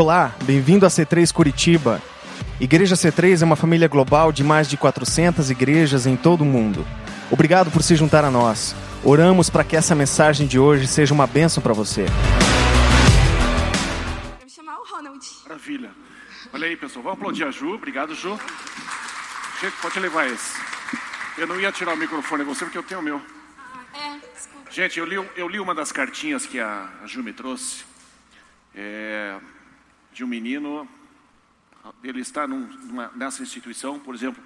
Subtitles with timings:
[0.00, 2.00] Olá, bem-vindo a C3 Curitiba.
[2.60, 6.86] Igreja C3 é uma família global de mais de 400 igrejas em todo o mundo.
[7.32, 8.76] Obrigado por se juntar a nós.
[9.02, 12.06] Oramos para que essa mensagem de hoje seja uma bênção para você.
[14.38, 15.26] Vou chamar o Ronald.
[15.42, 15.90] Maravilha.
[16.52, 17.02] Olha aí, pessoal.
[17.02, 17.74] Vamos aplaudir a Ju.
[17.74, 18.38] Obrigado, Ju.
[19.60, 20.60] Gente, pode levar esse.
[21.36, 23.20] Eu não ia tirar o microfone de você porque eu tenho o meu.
[23.92, 24.70] É, desculpa.
[24.70, 27.82] Gente, eu li, eu li uma das cartinhas que a, a Ju me trouxe.
[28.76, 29.36] É,
[30.18, 30.88] de um menino.
[32.02, 34.42] Ele está num- numa- nessa instituição, por exemplo,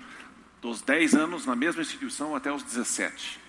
[0.61, 3.41] dos 10 anos na mesma instituição até os 17.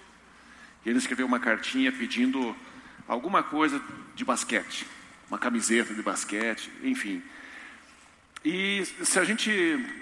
[0.85, 2.55] E ele escreveu uma cartinha pedindo
[3.09, 3.81] alguma coisa
[4.15, 4.87] de basquete,
[5.29, 7.21] uma camiseta de basquete, enfim.
[8.43, 9.51] E se a gente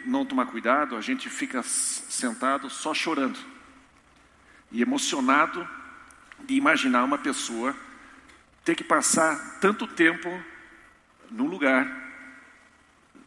[0.06, 3.40] não tomar cuidado, a gente fica sentado só chorando
[4.72, 5.68] e emocionado
[6.44, 7.76] de imaginar uma pessoa
[8.64, 10.30] ter que passar tanto tempo
[11.32, 12.01] num lugar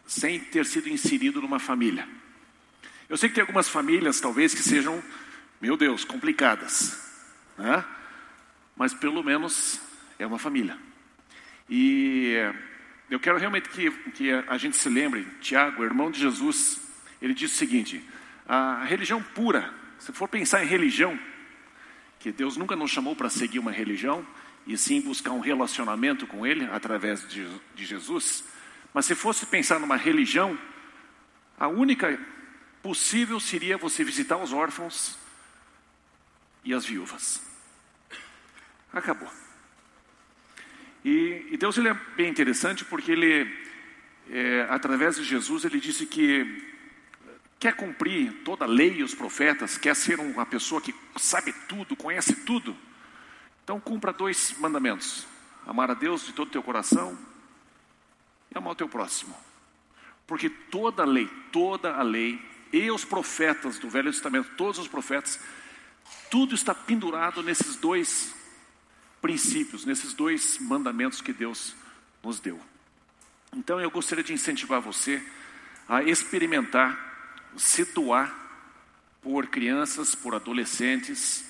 [0.07, 2.09] sem ter sido inserido numa família.
[3.09, 5.03] Eu sei que tem algumas famílias, talvez, que sejam,
[5.61, 7.01] meu Deus, complicadas,
[7.57, 7.85] né?
[8.77, 9.81] mas pelo menos
[10.19, 10.77] é uma família.
[11.69, 12.35] E
[13.11, 16.81] eu quero realmente que, que a gente se lembre, Tiago, irmão de Jesus,
[17.21, 18.03] ele disse o seguinte:
[18.47, 21.19] a religião pura, se for pensar em religião,
[22.19, 24.27] que Deus nunca nos chamou para seguir uma religião,
[24.67, 28.45] e sim buscar um relacionamento com Ele através de, de Jesus.
[28.95, 30.57] Mas se fosse pensar numa religião,
[31.59, 32.17] a única
[32.81, 35.19] possível seria você visitar os órfãos
[36.65, 37.43] e as viúvas.
[38.93, 39.29] Acabou.
[41.05, 43.53] E, e Deus ele é bem interessante porque ele,
[44.31, 46.73] é, através de Jesus, ele disse que
[47.59, 51.97] quer cumprir toda a lei e os profetas, quer ser uma pessoa que sabe tudo,
[51.97, 52.77] conhece tudo.
[53.65, 55.27] Então cumpra dois mandamentos:
[55.67, 57.34] amar a Deus de todo o teu coração
[58.55, 59.35] e amar o teu próximo.
[60.27, 62.41] Porque toda a lei, toda a lei
[62.73, 65.39] e os profetas do Velho Testamento, todos os profetas,
[66.31, 68.35] tudo está pendurado nesses dois
[69.21, 71.75] princípios, nesses dois mandamentos que Deus
[72.23, 72.61] nos deu.
[73.55, 75.23] Então eu gostaria de incentivar você
[75.89, 78.35] a experimentar, se doar
[79.23, 81.45] por crianças, por adolescentes.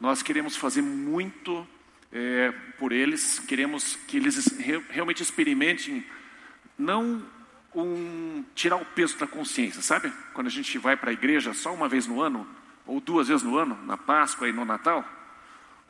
[0.00, 1.66] Nós queremos fazer muito
[2.10, 6.04] é, por eles, queremos que eles re- realmente experimentem,
[6.78, 7.22] não
[7.74, 10.12] um tirar o peso da consciência, sabe?
[10.32, 12.46] Quando a gente vai para a igreja só uma vez no ano,
[12.86, 15.04] ou duas vezes no ano, na Páscoa e no Natal,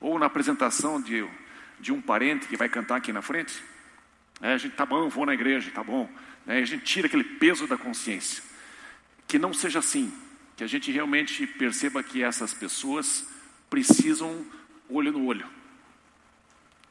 [0.01, 1.27] ou na apresentação de,
[1.79, 3.63] de um parente que vai cantar aqui na frente.
[4.41, 6.11] É, a gente, tá bom, vou na igreja, tá bom.
[6.47, 8.43] É, a gente tira aquele peso da consciência.
[9.27, 10.13] Que não seja assim.
[10.57, 13.27] Que a gente realmente perceba que essas pessoas
[13.69, 14.45] precisam
[14.89, 15.47] olho no olho.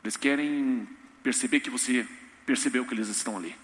[0.03, 0.87] Eles querem
[1.21, 2.05] perceber que você
[2.45, 3.55] percebeu que eles estão ali.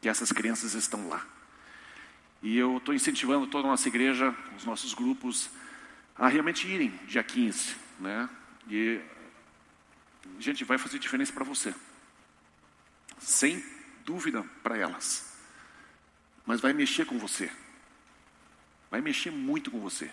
[0.00, 1.26] Que essas crianças estão lá.
[2.42, 5.50] E eu estou incentivando toda a nossa igreja, os nossos grupos,
[6.14, 7.76] a realmente irem dia 15.
[7.98, 8.28] Né?
[8.68, 9.00] E,
[10.38, 11.74] gente, vai fazer diferença para você.
[13.18, 13.64] Sem
[14.04, 15.36] dúvida para elas.
[16.44, 17.50] Mas vai mexer com você.
[18.90, 20.10] Vai mexer muito com você.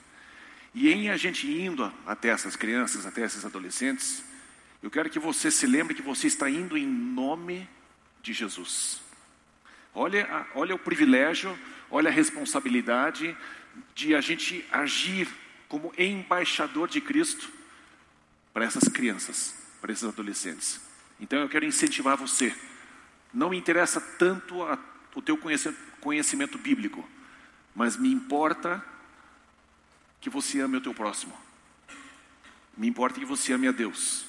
[0.73, 4.23] E em a gente indo até essas crianças, até esses adolescentes,
[4.81, 7.69] eu quero que você se lembre que você está indo em nome
[8.23, 9.02] de Jesus.
[9.93, 11.57] Olha, olha o privilégio,
[11.89, 13.35] olha a responsabilidade
[13.93, 15.27] de a gente agir
[15.67, 17.49] como embaixador de Cristo
[18.53, 20.81] para essas crianças, para esses adolescentes.
[21.19, 22.55] Então eu quero incentivar você.
[23.33, 24.77] Não me interessa tanto a-
[25.15, 25.37] o teu
[25.99, 27.07] conhecimento bíblico,
[27.75, 28.83] mas me importa
[30.21, 31.35] que você ame o teu próximo.
[32.75, 34.25] Me importa que você ame a Deus.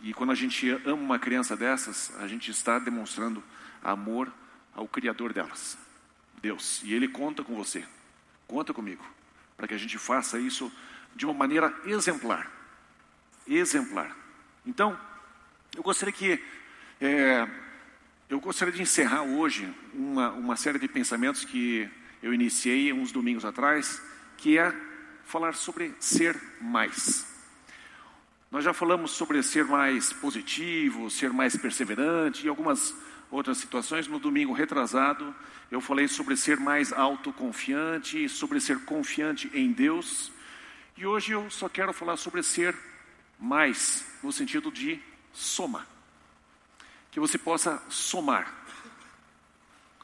[0.00, 3.42] E quando a gente ama uma criança dessas, a gente está demonstrando
[3.82, 4.32] amor
[4.74, 5.78] ao Criador delas,
[6.40, 6.82] Deus.
[6.84, 7.84] E Ele conta com você,
[8.46, 9.04] conta comigo,
[9.56, 10.72] para que a gente faça isso
[11.14, 12.50] de uma maneira exemplar.
[13.46, 14.16] Exemplar.
[14.64, 14.98] Então,
[15.74, 16.42] eu gostaria que.
[17.00, 17.48] é,
[18.28, 21.88] eu gostaria de encerrar hoje uma, uma série de pensamentos que
[22.22, 24.02] eu iniciei uns domingos atrás,
[24.36, 24.74] que é
[25.24, 27.26] falar sobre ser mais.
[28.50, 32.94] Nós já falamos sobre ser mais positivo, ser mais perseverante e algumas
[33.30, 34.06] outras situações.
[34.08, 35.34] No domingo retrasado,
[35.70, 40.32] eu falei sobre ser mais autoconfiante, sobre ser confiante em Deus.
[40.96, 42.76] E hoje eu só quero falar sobre ser
[43.38, 45.00] mais, no sentido de
[45.32, 45.86] soma.
[47.10, 48.52] Que você possa somar.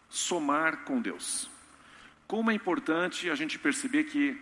[0.09, 1.51] Somar com Deus.
[2.27, 4.41] Como é importante a gente perceber que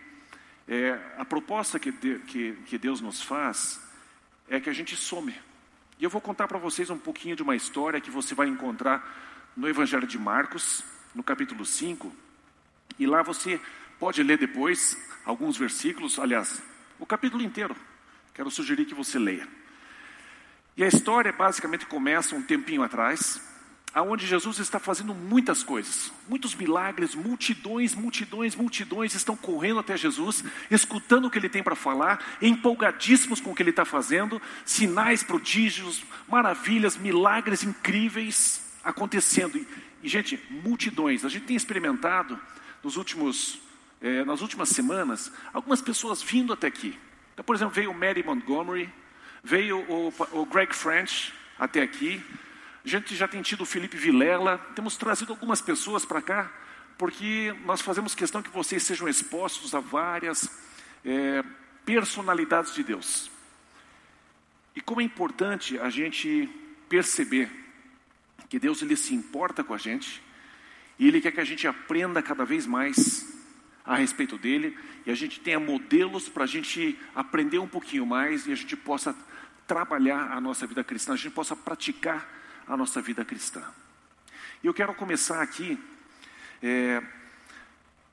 [0.67, 3.81] é, a proposta que, de- que, que Deus nos faz
[4.47, 5.33] é que a gente some.
[5.99, 9.51] E eu vou contar para vocês um pouquinho de uma história que você vai encontrar
[9.55, 12.13] no Evangelho de Marcos, no capítulo 5,
[12.97, 13.59] e lá você
[13.99, 16.61] pode ler depois alguns versículos, aliás,
[16.99, 17.75] o capítulo inteiro.
[18.33, 19.47] Quero sugerir que você leia.
[20.75, 23.39] E a história basicamente começa um tempinho atrás,
[23.93, 30.43] aonde Jesus está fazendo muitas coisas, muitos milagres, multidões, multidões, multidões estão correndo até Jesus,
[30.71, 35.21] escutando o que ele tem para falar, empolgadíssimos com o que ele está fazendo, sinais,
[35.21, 39.63] prodígios, maravilhas, milagres incríveis acontecendo.
[40.01, 41.23] E, gente, multidões.
[41.23, 42.39] A gente tem experimentado
[42.83, 43.59] nos últimos,
[44.01, 46.97] eh, nas últimas semanas algumas pessoas vindo até aqui.
[47.33, 48.89] Então, por exemplo, veio o Mary Montgomery,
[49.43, 52.23] veio o, o Greg French até aqui.
[52.85, 54.57] A gente já tem tido o Felipe Vilela.
[54.75, 56.51] Temos trazido algumas pessoas para cá,
[56.97, 60.49] porque nós fazemos questão que vocês sejam expostos a várias
[61.05, 61.43] é,
[61.85, 63.31] personalidades de Deus.
[64.75, 66.49] E como é importante a gente
[66.89, 67.49] perceber
[68.49, 70.21] que Deus ele se importa com a gente
[70.99, 73.27] e Ele quer que a gente aprenda cada vez mais
[73.85, 78.45] a respeito dele e a gente tenha modelos para a gente aprender um pouquinho mais
[78.45, 79.15] e a gente possa
[79.65, 83.63] trabalhar a nossa vida cristã, a gente possa praticar a nossa vida cristã.
[84.63, 85.77] E eu quero começar aqui
[86.61, 87.01] é,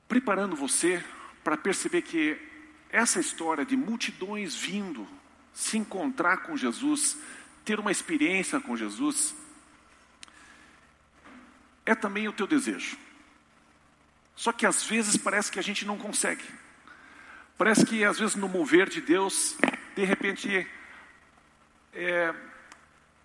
[0.07, 1.03] preparando você
[1.43, 2.37] para perceber que
[2.89, 5.07] essa história de multidões vindo
[5.53, 7.17] se encontrar com Jesus,
[7.63, 9.33] ter uma experiência com Jesus,
[11.85, 12.97] é também o teu desejo.
[14.35, 16.43] Só que às vezes parece que a gente não consegue.
[17.57, 19.55] Parece que às vezes no mover de Deus,
[19.95, 20.67] de repente,
[21.93, 22.33] é,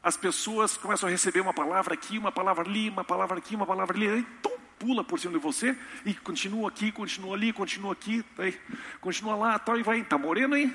[0.06, 3.66] as pessoas começam a receber uma palavra aqui, uma palavra ali, uma palavra aqui, uma
[3.66, 8.24] palavra ali, tom, pula por cima de você e continua aqui, continua ali, continua aqui,
[8.38, 8.56] aí,
[9.00, 10.72] continua lá, tal, e vai, tá moreno aí?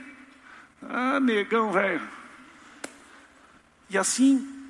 [0.82, 2.06] Ah, negão, velho.
[3.90, 4.70] E assim,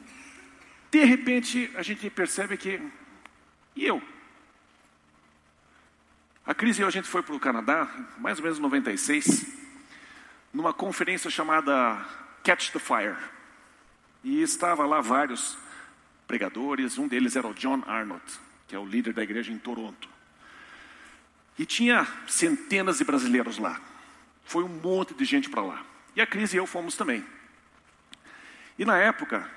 [0.91, 2.79] de repente, a gente percebe que
[3.75, 3.99] e eu?
[6.45, 9.43] A Cris e eu, a gente foi para o Canadá, mais ou menos em 96,
[10.53, 12.05] numa conferência chamada
[12.43, 13.40] Catch the Fire.
[14.23, 15.57] E estava lá vários
[16.27, 18.23] pregadores, um deles era o John Arnott,
[18.67, 20.07] que é o líder da igreja em Toronto.
[21.57, 23.79] E tinha centenas de brasileiros lá.
[24.45, 25.85] Foi um monte de gente para lá.
[26.15, 27.25] E a Cris e eu fomos também.
[28.77, 29.49] E na época,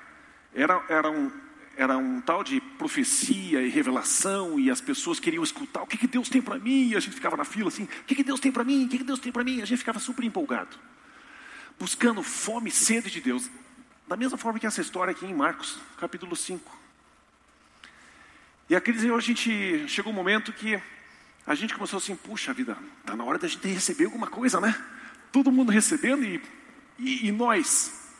[0.54, 1.30] era, era um,
[1.76, 6.06] era um tal de profecia e revelação, e as pessoas queriam escutar o que, que
[6.06, 8.40] Deus tem para mim, e a gente ficava na fila assim: o que, que Deus
[8.40, 10.24] tem para mim, o que, que Deus tem para mim, e a gente ficava super
[10.24, 10.76] empolgado,
[11.78, 13.50] buscando fome e sede de Deus,
[14.06, 16.70] da mesma forma que essa história aqui em Marcos, capítulo 5.
[18.68, 20.80] E aqueles a gente chegou um momento que
[21.46, 24.74] a gente começou assim: puxa vida, está na hora da gente receber alguma coisa, né?
[25.32, 26.42] Todo mundo recebendo e,
[26.98, 28.10] e, e nós.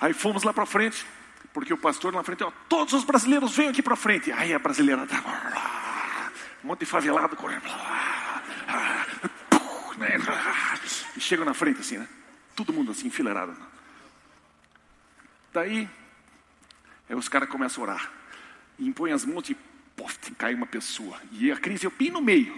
[0.00, 1.06] Aí fomos lá para frente.
[1.52, 4.32] Porque o pastor na frente, ó, todos os brasileiros venham aqui para frente.
[4.32, 5.22] Aí a brasileira tá,
[6.64, 7.62] um monte de favelado correndo.
[9.96, 10.18] Né,
[11.16, 12.08] e chega na frente assim, né?
[12.56, 13.56] Todo mundo assim, enfileirado.
[15.54, 15.88] Daí,
[17.08, 18.12] aí os caras começam a orar.
[18.76, 19.56] E impõem as mãos e
[19.94, 21.16] pof, cai uma pessoa.
[21.30, 22.52] E a crise eu bem no meio.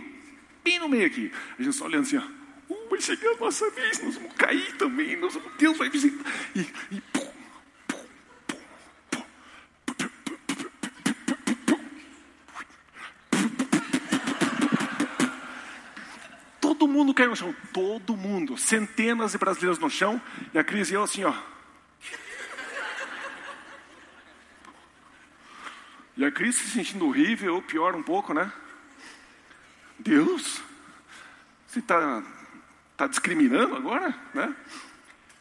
[0.65, 1.31] Bem no meio aqui.
[1.59, 2.23] A gente só olhando assim, ó.
[2.71, 5.15] Uh, vai chegar a nossa vez, nós vamos cair também.
[5.15, 6.25] Nós, Deus vai visitar.
[6.55, 6.61] E,
[6.91, 7.27] e pum,
[16.63, 20.21] Todo mundo caiu no chão, todo mundo, centenas de brasileiros no chão,
[20.55, 21.56] e a Cris e eu assim, ó.
[26.17, 28.51] E a Cris se sentindo horrível, ou pior um pouco, né?
[29.99, 30.63] Deus,
[31.67, 32.23] você está
[32.97, 34.57] tá discriminando agora, né?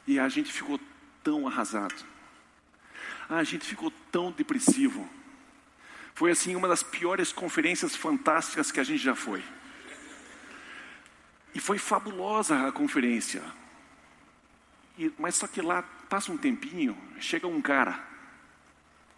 [0.05, 0.79] E a gente ficou
[1.23, 1.95] tão arrasado.
[3.29, 5.09] A gente ficou tão depressivo.
[6.13, 9.43] Foi assim uma das piores conferências fantásticas que a gente já foi.
[11.53, 13.41] E foi fabulosa a conferência.
[14.97, 17.97] E, mas só que lá passa um tempinho, chega um cara,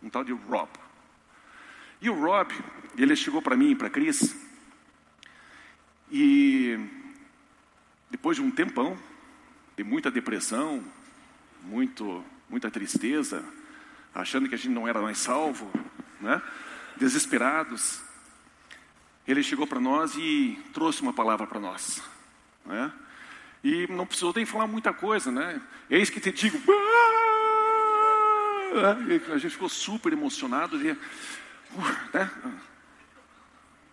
[0.04, 0.70] um tal de Rob.
[2.02, 2.54] E o Rob,
[2.98, 4.36] ele chegou para mim e para Cris,
[6.12, 6.80] e
[8.10, 8.98] depois de um tempão,
[9.76, 10.84] de muita depressão,
[11.64, 13.44] muito, muita tristeza,
[14.14, 15.72] achando que a gente não era mais salvo,
[16.22, 16.42] né?
[16.96, 18.02] desesperados,
[19.28, 22.02] ele chegou para nós e trouxe uma palavra para nós.
[22.66, 22.92] Né?
[23.64, 25.62] E não precisou nem falar muita coisa, né?
[25.90, 26.58] Eis que te digo.
[29.08, 30.78] E a gente ficou super emocionado.
[32.14, 32.32] Né?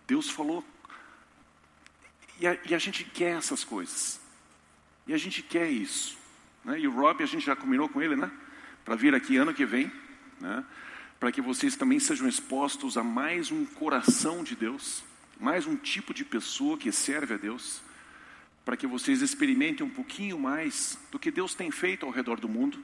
[0.07, 0.63] Deus falou.
[2.39, 4.19] E a, e a, gente quer essas coisas.
[5.07, 6.17] E a gente quer isso.
[6.63, 6.79] Né?
[6.79, 8.29] E o Rob, a gente já combinou com ele, né?
[8.83, 9.91] Para vir aqui ano que vem.
[10.39, 10.65] Né?
[11.19, 15.03] para que vocês também sejam expostos a mais um coração de Deus,
[15.39, 17.81] mais um tipo de pessoa que serve a Deus,
[18.63, 22.49] para que vocês experimentem um pouquinho mais do que Deus tem feito ao redor do
[22.49, 22.83] mundo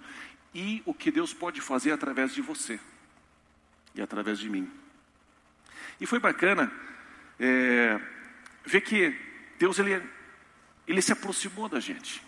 [0.54, 2.80] e o que Deus pode fazer através de você
[3.96, 4.70] e através de mim.
[6.02, 6.72] E foi bacana
[7.40, 8.02] é,
[8.66, 9.16] ver que
[9.60, 10.02] Deus ele,
[10.88, 12.24] ele se aproximou da gente.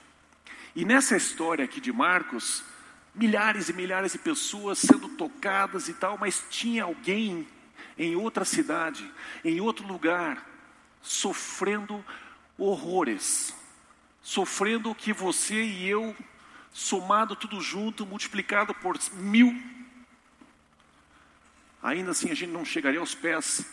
[0.75, 2.63] E nessa história aqui de Marcos,
[3.15, 7.47] milhares e milhares de pessoas sendo tocadas e tal, mas tinha alguém
[7.97, 9.11] em outra cidade,
[9.43, 10.47] em outro lugar,
[11.01, 12.05] sofrendo
[12.55, 13.55] horrores,
[14.21, 16.15] sofrendo o que você e eu,
[16.71, 19.51] somado tudo junto, multiplicado por mil,
[21.83, 23.65] ainda assim a gente não chegaria aos pés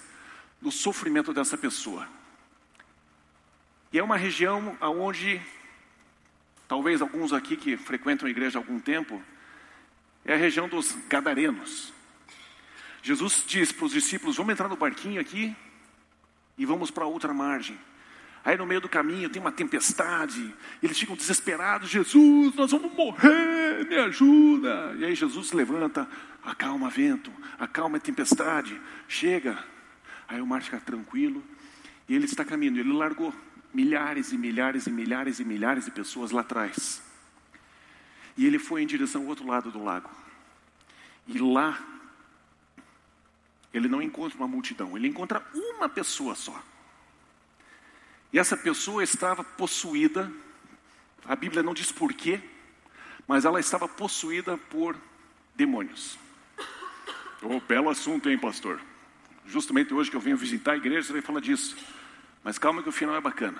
[0.61, 2.07] do sofrimento dessa pessoa.
[3.93, 5.41] E é uma região onde
[6.69, 9.23] talvez alguns aqui que frequentam a igreja há algum tempo,
[10.25, 11.93] é a região dos Gadarenos.
[13.03, 15.57] Jesus diz para os discípulos: vamos entrar no barquinho aqui
[16.59, 17.79] e vamos para outra margem.
[18.45, 23.87] Aí no meio do caminho tem uma tempestade, eles ficam desesperados: Jesus, nós vamos morrer,
[23.89, 24.95] me ajuda.
[24.99, 26.09] E aí Jesus levanta,
[26.45, 29.63] acalma vento, acalma tempestade, chega.
[30.29, 31.43] Aí o mar fica tranquilo
[32.09, 32.79] e ele está caminhando.
[32.79, 33.35] Ele largou
[33.73, 37.03] milhares e milhares e milhares e milhares de pessoas lá atrás.
[38.37, 40.11] E ele foi em direção ao outro lado do lago.
[41.27, 41.79] E lá,
[43.73, 46.63] ele não encontra uma multidão, ele encontra uma pessoa só.
[48.33, 50.33] E essa pessoa estava possuída,
[51.25, 52.41] a Bíblia não diz porquê,
[53.27, 54.97] mas ela estava possuída por
[55.55, 56.19] demônios.
[57.43, 58.81] Oh, belo assunto, hein, pastor?
[59.47, 61.77] Justamente hoje que eu venho visitar a igreja, você vai falar disso.
[62.45, 63.59] Mas calma que o final é bacana.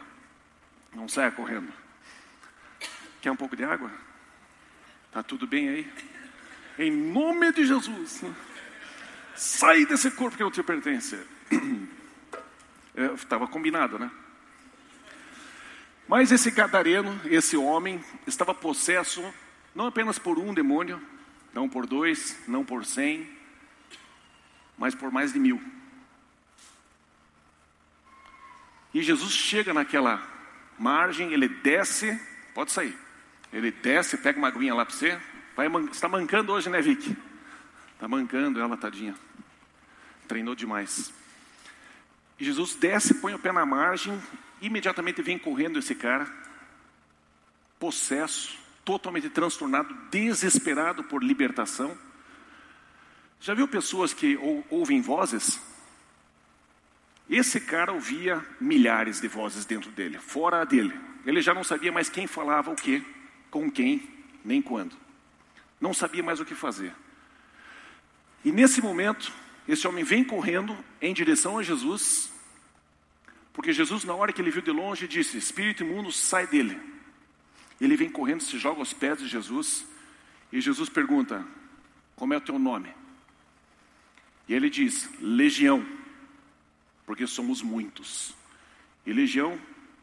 [0.95, 1.73] Não saia correndo.
[3.21, 3.91] Quer um pouco de água?
[5.11, 5.93] Tá tudo bem aí?
[6.79, 8.23] Em nome de Jesus.
[9.35, 11.19] Sai desse corpo que não te pertence.
[13.15, 14.11] Estava é, combinado, né?
[16.07, 19.23] Mas esse gadareno, esse homem, estava possesso
[19.75, 21.01] não apenas por um demônio,
[21.55, 23.29] não por dois, não por cem,
[24.81, 25.63] mas por mais de mil.
[28.95, 30.27] E Jesus chega naquela
[30.79, 32.19] margem, ele desce,
[32.55, 32.97] pode sair.
[33.53, 35.21] Ele desce, pega uma aguinha lá para você.
[35.55, 37.15] Vai, está mancando hoje, né, Vicky?
[37.93, 39.15] Está mancando ela, tadinha.
[40.27, 41.13] Treinou demais.
[42.39, 44.19] E Jesus desce, põe o pé na margem,
[44.63, 46.27] imediatamente vem correndo esse cara,
[47.79, 51.97] possesso, totalmente transtornado, desesperado por libertação.
[53.41, 55.61] Já viu pessoas que ou, ouvem vozes?
[57.29, 60.93] Esse cara ouvia milhares de vozes dentro dele, fora dele.
[61.25, 63.05] Ele já não sabia mais quem falava o que,
[63.51, 64.09] com quem,
[64.45, 64.97] nem quando.
[65.81, 66.93] Não sabia mais o que fazer.
[68.45, 69.33] E nesse momento,
[69.69, 72.33] esse homem vem correndo em direção a Jesus,
[73.53, 76.81] porque Jesus, na hora que ele viu de longe, disse: Espírito imundo, sai dele.
[77.81, 79.87] Ele vem correndo, se joga aos pés de Jesus,
[80.53, 81.47] e Jesus pergunta:
[82.17, 83.00] Como é o teu nome?
[84.51, 85.87] E ele diz: Legião
[87.11, 88.33] porque somos muitos.
[89.05, 89.59] E legião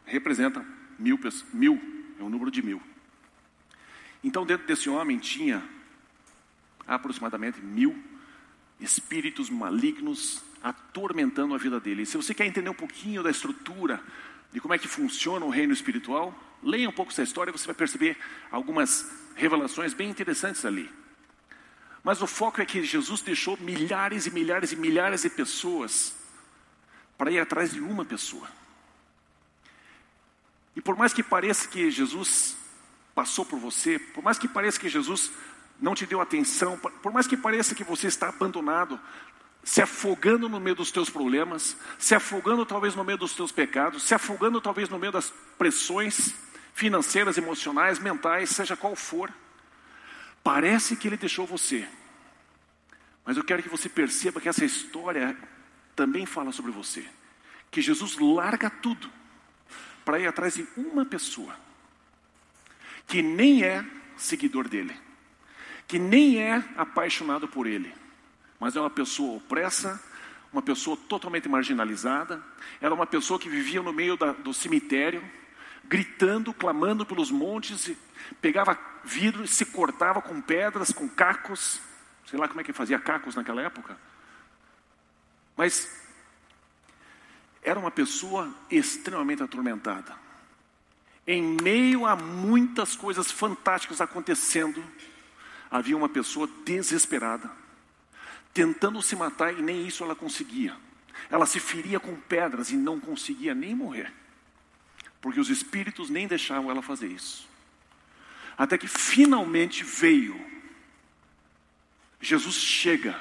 [0.06, 0.66] representa
[1.00, 1.18] mil,
[1.54, 1.82] mil,
[2.20, 2.82] é um número de mil.
[4.22, 5.64] Então, dentro desse homem tinha
[6.86, 7.98] aproximadamente mil
[8.78, 12.02] espíritos malignos atormentando a vida dele.
[12.02, 14.04] E se você quer entender um pouquinho da estrutura
[14.52, 17.68] de como é que funciona o reino espiritual, leia um pouco essa história e você
[17.68, 18.18] vai perceber
[18.52, 20.92] algumas revelações bem interessantes ali.
[22.04, 26.16] Mas o foco é que Jesus deixou milhares e milhares e milhares de pessoas
[27.18, 28.48] para ir atrás de uma pessoa.
[30.76, 32.56] E por mais que pareça que Jesus
[33.16, 35.32] passou por você, por mais que pareça que Jesus
[35.82, 39.00] não te deu atenção, por mais que pareça que você está abandonado,
[39.64, 44.04] se afogando no meio dos teus problemas, se afogando talvez no meio dos teus pecados,
[44.04, 46.34] se afogando talvez no meio das pressões
[46.74, 49.34] financeiras, emocionais, mentais, seja qual for,
[50.48, 51.86] parece que ele deixou você.
[53.26, 55.38] Mas eu quero que você perceba que essa história
[55.94, 57.06] também fala sobre você.
[57.70, 59.12] Que Jesus larga tudo
[60.06, 61.54] para ir atrás de uma pessoa
[63.06, 63.86] que nem é
[64.16, 64.96] seguidor dele,
[65.86, 67.94] que nem é apaixonado por ele,
[68.58, 70.02] mas é uma pessoa opressa,
[70.52, 72.42] uma pessoa totalmente marginalizada,
[72.80, 75.22] era uma pessoa que vivia no meio da, do cemitério,
[75.84, 77.92] gritando, clamando pelos montes,
[78.42, 78.76] pegava
[79.08, 81.80] vidro se cortava com pedras, com cacos,
[82.30, 83.98] sei lá como é que fazia cacos naquela época,
[85.56, 85.90] mas
[87.64, 90.14] era uma pessoa extremamente atormentada.
[91.26, 94.84] Em meio a muitas coisas fantásticas acontecendo,
[95.70, 97.50] havia uma pessoa desesperada,
[98.54, 100.76] tentando se matar e nem isso ela conseguia.
[101.30, 104.14] Ela se feria com pedras e não conseguia nem morrer,
[105.20, 107.47] porque os espíritos nem deixavam ela fazer isso.
[108.58, 110.40] Até que finalmente veio.
[112.20, 113.20] Jesus chega.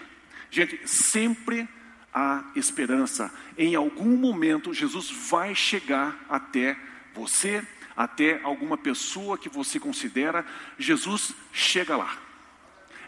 [0.50, 1.68] Gente, sempre
[2.12, 3.32] há esperança.
[3.58, 6.76] Em algum momento, Jesus vai chegar até
[7.14, 7.62] você,
[7.94, 10.46] até alguma pessoa que você considera.
[10.78, 12.16] Jesus chega lá.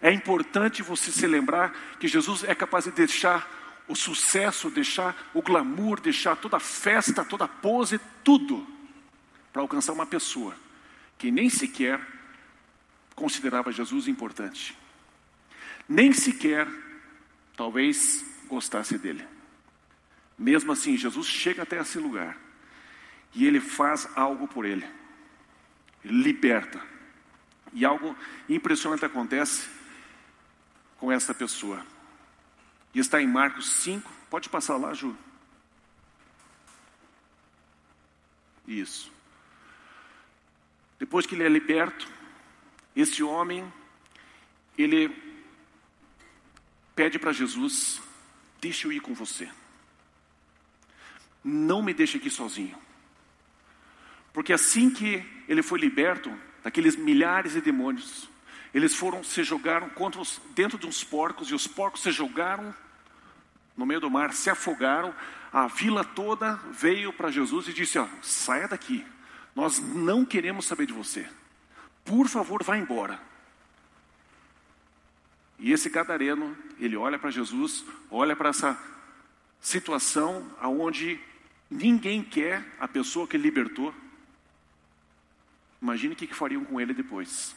[0.02, 3.48] É importante você se lembrar que Jesus é capaz de deixar
[3.88, 8.66] o sucesso, deixar o glamour, deixar toda a festa, toda a pose, tudo,
[9.50, 10.54] para alcançar uma pessoa
[11.16, 12.00] que nem sequer
[13.18, 14.78] considerava Jesus importante.
[15.88, 16.68] Nem sequer,
[17.56, 19.26] talvez, gostasse dele.
[20.38, 22.38] Mesmo assim, Jesus chega até esse lugar
[23.34, 24.86] e ele faz algo por ele.
[26.04, 26.80] Ele liberta.
[27.72, 28.16] E algo
[28.48, 29.68] impressionante acontece
[30.98, 31.84] com essa pessoa.
[32.94, 34.10] E está em Marcos 5.
[34.30, 35.16] Pode passar lá, Ju.
[38.66, 39.12] Isso.
[40.98, 42.17] Depois que ele é liberto,
[42.94, 43.72] esse homem,
[44.76, 45.14] ele
[46.94, 48.00] pede para Jesus:
[48.60, 49.48] Deixa eu ir com você.
[51.44, 52.76] Não me deixe aqui sozinho.
[54.32, 58.28] Porque assim que ele foi liberto daqueles milhares de demônios,
[58.74, 62.74] eles foram, se jogaram contra os, dentro de uns porcos, e os porcos se jogaram
[63.76, 65.14] no meio do mar, se afogaram.
[65.52, 69.06] A vila toda veio para Jesus e disse: ó, saia daqui,
[69.54, 71.28] nós não queremos saber de você.
[72.08, 73.20] Por favor, vá embora.
[75.58, 78.78] E esse gadareno, ele olha para Jesus, olha para essa
[79.60, 81.20] situação aonde
[81.70, 83.94] ninguém quer a pessoa que libertou.
[85.82, 87.54] Imagine o que fariam com ele depois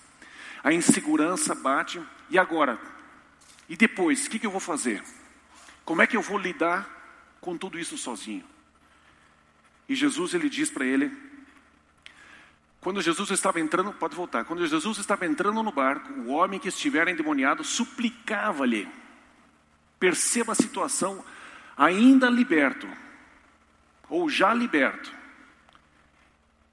[0.64, 2.02] a insegurança bate.
[2.30, 2.80] E agora?
[3.68, 4.26] E depois?
[4.26, 5.04] O que, que eu vou fazer?
[5.84, 8.46] Como é que eu vou lidar com tudo isso sozinho?
[9.90, 11.12] E Jesus ele diz para ele,
[12.82, 16.68] quando Jesus estava entrando, pode voltar, quando Jesus estava entrando no barco, o homem que
[16.68, 18.88] estiver endemoniado suplicava-lhe,
[20.00, 21.24] perceba a situação,
[21.78, 22.88] ainda liberto,
[24.10, 25.14] ou já liberto.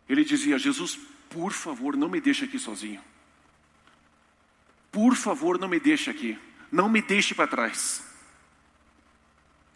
[0.09, 3.03] Ele dizia: Jesus, por favor, não me deixe aqui sozinho.
[4.91, 6.39] Por favor, não me deixe aqui.
[6.73, 8.03] Não me deixe para trás.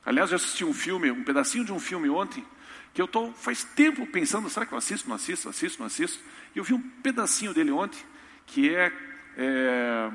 [0.05, 2.45] Aliás, eu assisti um filme, um pedacinho de um filme ontem,
[2.93, 6.23] que eu estou faz tempo pensando, será que eu assisto, não assisto, assisto, não assisto?
[6.55, 7.99] E eu vi um pedacinho dele ontem,
[8.47, 8.93] que é,
[9.37, 10.11] é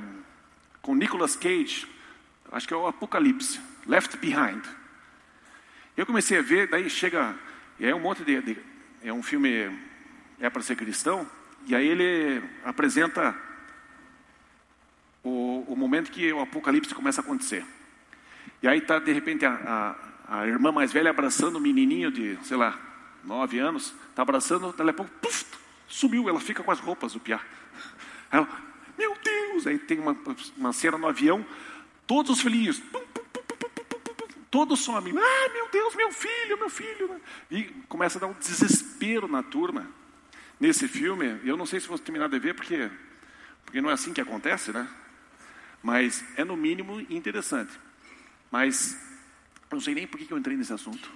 [0.82, 1.88] com Nicolas Cage,
[2.52, 4.64] acho que é o Apocalipse, Left Behind.
[5.96, 7.36] Eu comecei a ver, daí chega,
[7.80, 8.58] é um monte de, de
[9.04, 9.70] é um filme,
[10.40, 11.28] é para ser cristão,
[11.66, 13.36] e aí ele apresenta
[15.24, 17.66] o, o momento que o apocalipse começa a acontecer.
[18.62, 22.38] E aí está, de repente, a, a, a, irmã mais velha abraçando o menininho de,
[22.44, 22.78] sei lá,
[23.24, 25.46] nove anos, está abraçando, daqui a pouco, puf,
[25.88, 27.40] sumiu, ela fica com as roupas do piá.
[28.32, 28.48] Ela,
[28.98, 29.68] meu Deus!
[29.68, 30.16] Aí tem uma,
[30.56, 31.46] uma cena no avião,
[32.06, 33.28] todos os filhinhos, pum, pum, pum,
[34.58, 35.14] todos somem.
[35.18, 37.22] Ah, meu Deus, meu filho, meu filho.
[37.52, 39.88] E começa a dar um desespero na turma.
[40.60, 42.90] Nesse filme, eu não sei se você terminar de ver, porque,
[43.64, 44.88] porque não é assim que acontece, né?
[45.84, 47.72] Mas é no mínimo interessante.
[48.52, 48.98] Mas
[49.72, 51.10] não sei nem por que eu entrei nesse assunto.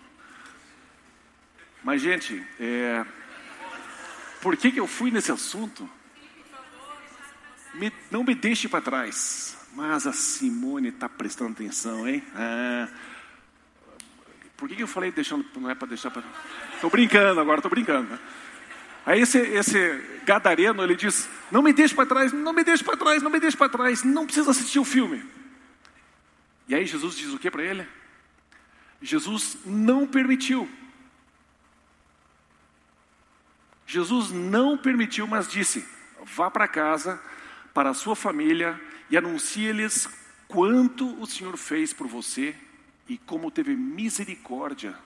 [1.84, 3.06] Mas, gente, é,
[4.42, 5.90] por que, que eu fui nesse assunto?
[7.74, 9.58] Me, não me deixe para trás.
[9.74, 12.24] Mas a Simone está prestando atenção, hein?
[12.36, 12.88] Ah,
[14.58, 16.24] por que, que eu falei deixando, não é para deixar para.
[16.76, 18.20] Estou brincando agora, estou brincando.
[19.06, 22.98] Aí esse, esse gadareno, ele diz, não me deixe para trás, não me deixe para
[22.98, 25.24] trás, não me deixe para trás, não precisa assistir o filme.
[26.68, 27.88] E aí Jesus diz o que para ele?
[29.02, 30.70] Jesus não permitiu.
[33.88, 35.86] Jesus não permitiu, mas disse:
[36.24, 37.22] vá para casa,
[37.74, 40.08] para a sua família e anuncie-lhes
[40.48, 42.56] quanto o Senhor fez por você
[43.08, 44.98] e como teve misericórdia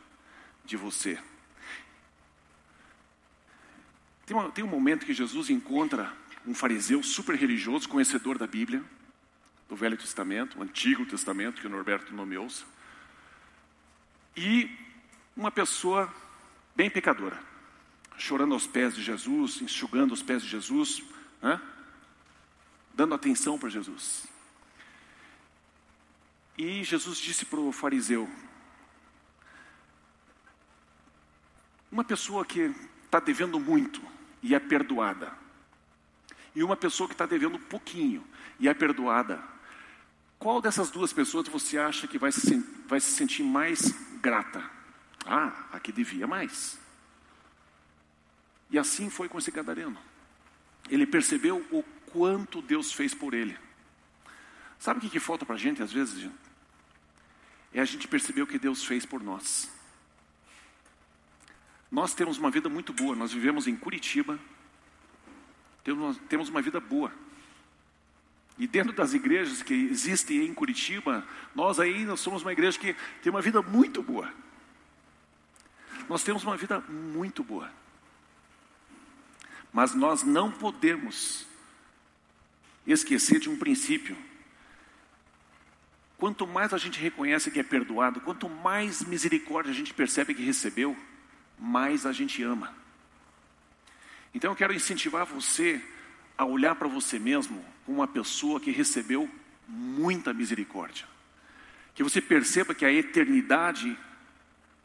[0.63, 1.17] de você.
[4.25, 6.11] Tem, uma, tem um momento que Jesus encontra
[6.45, 8.83] um fariseu super religioso, conhecedor da Bíblia,
[9.69, 12.47] do Velho Testamento, Antigo Testamento, que o Norberto nomeou,
[14.35, 14.69] e
[15.35, 16.13] uma pessoa
[16.75, 17.39] bem pecadora,
[18.17, 21.03] chorando aos pés de Jesus, enxugando os pés de Jesus,
[21.41, 21.61] né?
[22.93, 24.27] dando atenção para Jesus.
[26.57, 28.29] E Jesus disse para o fariseu:
[31.91, 32.73] Uma pessoa que
[33.05, 34.01] está devendo muito,
[34.41, 35.31] e é perdoada.
[36.55, 38.25] E uma pessoa que está devendo pouquinho
[38.59, 39.43] e é perdoada.
[40.39, 43.91] qual dessas duas pessoas você acha que vai se, vai se sentir mais
[44.25, 44.71] grata?
[45.23, 46.79] Ah, a que devia mais.
[48.71, 49.97] E assim foi com esse gadareno.
[50.89, 53.55] Ele percebeu o quanto Deus fez por ele.
[54.79, 56.19] Sabe o que, que falta para a gente às vezes?
[56.19, 56.35] Gente?
[57.71, 59.71] É a gente perceber o que Deus fez por nós.
[61.91, 64.39] Nós temos uma vida muito boa, nós vivemos em Curitiba,
[65.83, 67.11] temos uma vida boa.
[68.57, 72.95] E dentro das igrejas que existem em Curitiba, nós aí nós somos uma igreja que
[73.21, 74.31] tem uma vida muito boa.
[76.07, 77.69] Nós temos uma vida muito boa.
[79.73, 81.45] Mas nós não podemos
[82.87, 84.15] esquecer de um princípio.
[86.17, 90.43] Quanto mais a gente reconhece que é perdoado, quanto mais misericórdia a gente percebe que
[90.43, 90.95] recebeu,
[91.59, 92.73] mais a gente ama.
[94.33, 95.83] Então eu quero incentivar você
[96.37, 99.29] a olhar para você mesmo como uma pessoa que recebeu
[99.67, 101.05] muita misericórdia.
[101.93, 103.97] Que você perceba que a eternidade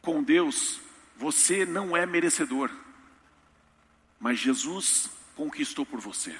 [0.01, 0.79] com Deus,
[1.17, 2.71] você não é merecedor
[4.21, 6.35] mas Jesus conquistou por você.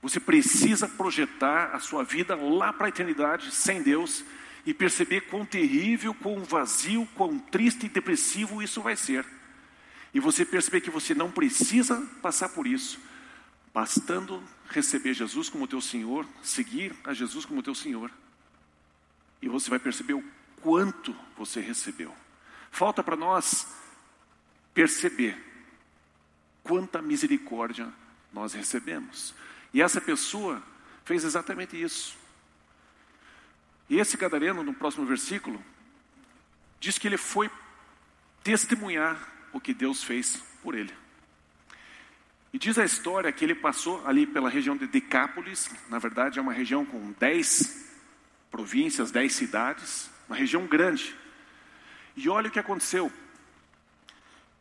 [0.00, 4.24] Você precisa projetar a sua vida lá para a eternidade sem Deus
[4.64, 9.24] e perceber quão terrível, quão vazio, quão triste e depressivo isso vai ser.
[10.14, 12.98] E você perceber que você não precisa passar por isso,
[13.72, 18.10] bastando receber Jesus como teu Senhor, seguir a Jesus como teu Senhor.
[19.40, 20.24] E você vai perceber o
[20.60, 22.14] quanto você recebeu.
[22.70, 23.66] Falta para nós
[24.72, 25.36] perceber
[26.62, 27.92] quanta misericórdia
[28.32, 29.34] nós recebemos.
[29.74, 30.62] E essa pessoa
[31.04, 32.16] fez exatamente isso.
[33.88, 35.62] E esse gadareno, no próximo versículo,
[36.80, 37.50] diz que ele foi
[38.42, 41.01] testemunhar o que Deus fez por ele.
[42.52, 46.42] E diz a história que ele passou ali pela região de Decápolis, na verdade é
[46.42, 47.90] uma região com dez
[48.50, 51.16] províncias, dez cidades, uma região grande.
[52.14, 53.10] E olha o que aconteceu.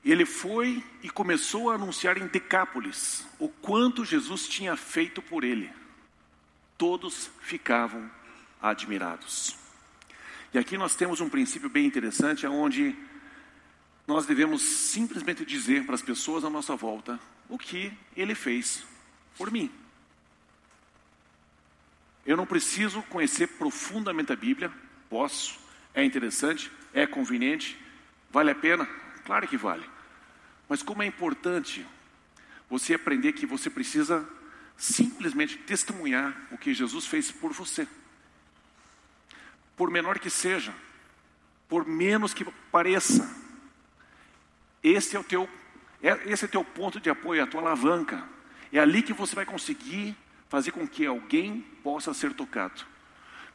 [0.06, 5.69] Ele foi e começou a anunciar em Decápolis o quanto Jesus tinha feito por ele.
[6.77, 8.10] Todos ficavam
[8.62, 9.58] admirados.
[10.54, 12.95] E aqui nós temos um princípio bem interessante, onde
[14.08, 17.19] nós devemos simplesmente dizer para as pessoas à nossa volta
[17.52, 18.84] o que ele fez
[19.38, 19.72] por mim.
[22.26, 24.74] Eu não preciso conhecer profundamente a Bíblia,
[25.08, 25.60] posso,
[25.94, 27.80] é interessante, é conveniente,
[28.32, 28.88] vale a pena,
[29.26, 29.88] Claro que vale.
[30.68, 31.86] Mas como é importante
[32.70, 34.28] você aprender que você precisa
[34.78, 37.88] simplesmente testemunhar o que Jesus fez por você.
[39.76, 40.74] Por menor que seja,
[41.68, 43.30] por menos que pareça.
[44.84, 45.48] Esse é o teu
[46.26, 48.24] esse é teu ponto de apoio, a tua alavanca.
[48.72, 50.16] É ali que você vai conseguir
[50.50, 52.86] fazer com que alguém possa ser tocado.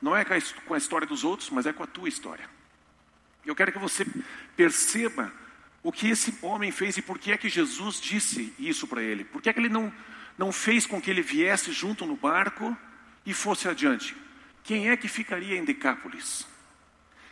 [0.01, 2.49] Não é com a história dos outros, mas é com a tua história.
[3.45, 4.07] Eu quero que você
[4.57, 5.33] perceba
[5.83, 9.25] o que esse homem fez e por que é que Jesus disse isso para ele.
[9.25, 9.93] Por que é que ele não,
[10.37, 12.77] não fez com que ele viesse junto no barco
[13.25, 14.17] e fosse adiante?
[14.65, 16.47] Quem é que ficaria em Decápolis?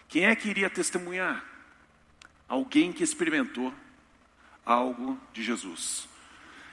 [0.09, 1.44] Quem é que iria testemunhar?
[2.48, 3.74] Alguém que experimentou
[4.64, 6.09] algo de Jesus.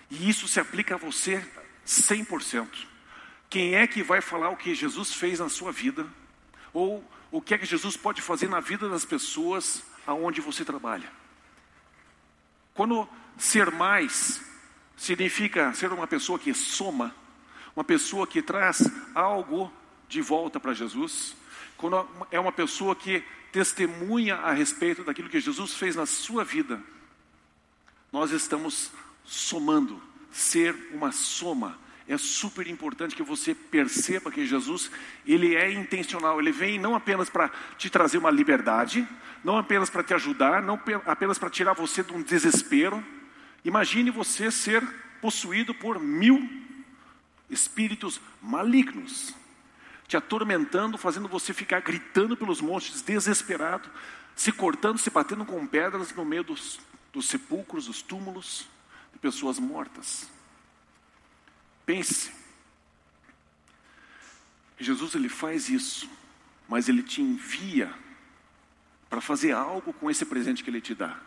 [0.09, 1.45] E isso se aplica a você
[1.85, 2.67] 100%.
[3.49, 6.07] Quem é que vai falar o que Jesus fez na sua vida?
[6.73, 11.11] Ou o que é que Jesus pode fazer na vida das pessoas aonde você trabalha?
[12.73, 14.41] Quando ser mais
[14.95, 17.13] significa ser uma pessoa que soma,
[17.75, 19.71] uma pessoa que traz algo
[20.07, 21.35] de volta para Jesus,
[21.77, 26.81] quando é uma pessoa que testemunha a respeito daquilo que Jesus fez na sua vida,
[28.11, 28.91] nós estamos
[29.23, 31.79] somando, ser uma soma
[32.13, 34.91] é super importante que você perceba que Jesus,
[35.25, 39.07] ele é intencional, ele vem não apenas para te trazer uma liberdade,
[39.45, 43.01] não apenas para te ajudar, não apenas para tirar você de um desespero.
[43.63, 44.85] Imagine você ser
[45.21, 46.49] possuído por mil
[47.49, 49.33] espíritos malignos,
[50.05, 53.89] te atormentando, fazendo você ficar gritando pelos montes, desesperado,
[54.35, 56.77] se cortando, se batendo com pedras no meio dos,
[57.11, 58.67] dos sepulcros, dos túmulos
[59.13, 60.29] de pessoas mortas.
[61.85, 62.31] Pense.
[64.79, 66.09] Jesus ele faz isso,
[66.67, 67.93] mas ele te envia
[69.09, 71.19] para fazer algo com esse presente que ele te dá.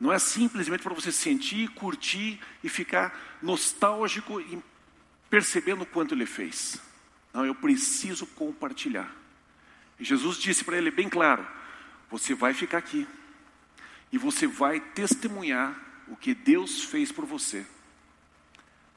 [0.00, 4.60] Não é simplesmente para você sentir, curtir e ficar nostálgico e
[5.30, 6.80] percebendo o quanto ele fez.
[7.32, 9.14] Não, eu preciso compartilhar.
[9.98, 11.46] E Jesus disse para ele bem claro:
[12.10, 13.06] você vai ficar aqui
[14.14, 17.66] e você vai testemunhar o que Deus fez por você.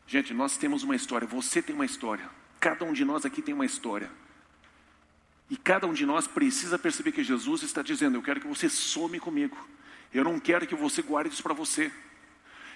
[0.06, 3.51] Gente, nós temos uma história, você tem uma história, cada um de nós aqui tem
[3.51, 4.12] uma história.
[5.49, 8.69] E cada um de nós precisa perceber que Jesus está dizendo: Eu quero que você
[8.69, 9.58] some comigo.
[10.13, 11.91] Eu não quero que você guarde isso para você.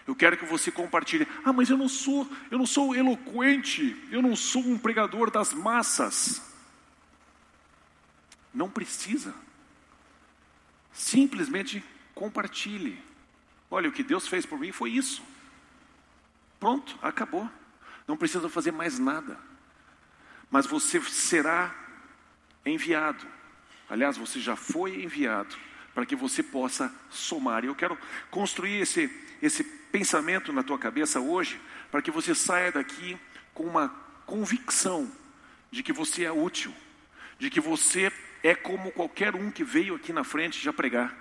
[0.07, 1.27] Eu quero que você compartilhe.
[1.45, 5.53] Ah, mas eu não sou, eu não sou eloquente, eu não sou um pregador das
[5.53, 6.41] massas.
[8.51, 9.31] Não precisa.
[10.91, 13.01] Simplesmente compartilhe.
[13.69, 15.23] Olha, o que Deus fez por mim foi isso.
[16.59, 17.49] Pronto, acabou.
[18.07, 19.37] Não precisa fazer mais nada.
[20.49, 21.73] Mas você será
[22.65, 23.25] enviado.
[23.89, 25.55] Aliás, você já foi enviado
[25.93, 27.63] para que você possa somar.
[27.63, 27.97] E eu quero
[28.29, 29.09] construir esse,
[29.41, 33.17] esse pensamento na tua cabeça hoje, para que você saia daqui
[33.53, 33.89] com uma
[34.25, 35.11] convicção
[35.69, 36.73] de que você é útil,
[37.39, 38.11] de que você
[38.43, 41.15] é como qualquer um que veio aqui na frente já pregar,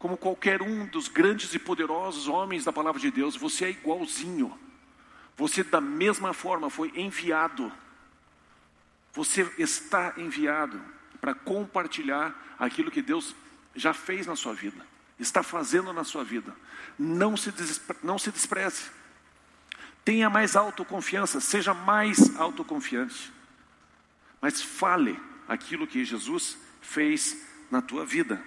[0.00, 4.58] como qualquer um dos grandes e poderosos homens da palavra de Deus, você é igualzinho.
[5.36, 7.70] Você da mesma forma foi enviado.
[9.12, 10.80] Você está enviado
[11.20, 13.36] para compartilhar aquilo que Deus
[13.76, 14.86] já fez na sua vida,
[15.18, 16.56] está fazendo na sua vida.
[16.98, 18.84] Não se, despre, não se despreze.
[20.02, 23.30] Tenha mais autoconfiança, seja mais autoconfiante.
[24.40, 27.36] Mas fale aquilo que Jesus fez
[27.70, 28.42] na tua vida.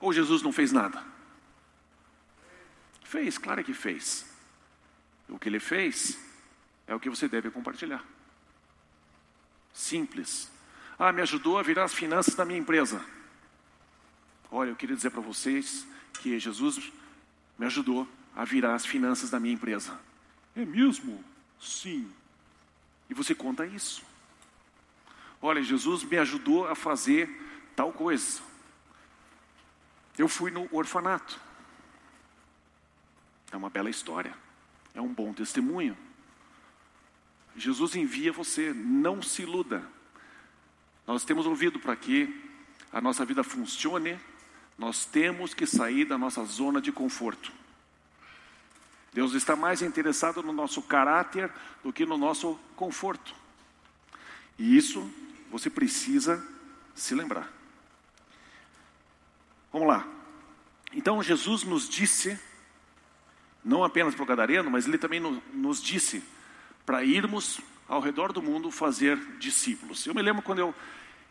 [0.00, 1.04] Ou Jesus não fez nada?
[3.04, 4.24] Fez, claro que fez.
[5.28, 6.18] O que ele fez
[6.86, 8.04] é o que você deve compartilhar.
[9.72, 10.50] Simples.
[10.98, 13.04] Ah, me ajudou a virar as finanças da minha empresa.
[14.50, 15.86] Olha, eu queria dizer para vocês
[16.20, 16.92] que Jesus
[17.58, 19.98] me ajudou a virar as finanças da minha empresa.
[20.56, 21.24] É mesmo?
[21.60, 22.10] Sim.
[23.08, 24.02] E você conta isso.
[25.42, 27.28] Olha, Jesus me ajudou a fazer
[27.74, 28.49] tal coisa.
[30.16, 31.40] Eu fui no orfanato.
[33.52, 34.34] É uma bela história.
[34.94, 35.96] É um bom testemunho.
[37.56, 39.82] Jesus envia você, não se iluda.
[41.06, 42.48] Nós temos ouvido para que
[42.92, 44.18] a nossa vida funcione,
[44.78, 47.52] nós temos que sair da nossa zona de conforto.
[49.12, 53.34] Deus está mais interessado no nosso caráter do que no nosso conforto.
[54.58, 55.10] E isso
[55.50, 56.46] você precisa
[56.94, 57.59] se lembrar.
[59.72, 60.06] Vamos lá.
[60.92, 62.38] Então Jesus nos disse,
[63.64, 65.20] não apenas para o Gadareno, mas ele também
[65.52, 66.22] nos disse
[66.84, 70.04] para irmos ao redor do mundo fazer discípulos.
[70.06, 70.74] Eu me lembro quando eu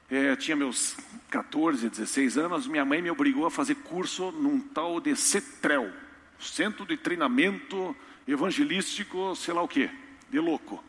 [0.09, 0.95] é, tinha meus
[1.29, 5.91] 14, 16 anos, minha mãe me obrigou a fazer curso num tal de CETREL,
[6.39, 7.95] Centro de Treinamento
[8.27, 9.89] Evangelístico, sei lá o quê,
[10.29, 10.83] de louco,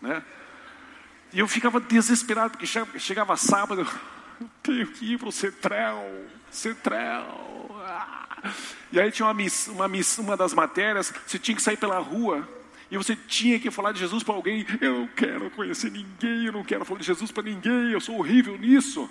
[0.00, 0.22] né?
[1.32, 2.66] E eu ficava desesperado, porque
[2.98, 3.86] chegava sábado,
[4.62, 7.70] tenho que ir para o Cetrel, Cetrel.
[7.86, 8.52] Ah.
[8.92, 11.98] E aí tinha uma, miss, uma, miss, uma das matérias, você tinha que sair pela
[11.98, 12.48] rua,
[12.90, 14.66] e você tinha que falar de Jesus para alguém.
[14.80, 18.18] Eu não quero conhecer ninguém, eu não quero falar de Jesus para ninguém, eu sou
[18.18, 19.10] horrível nisso.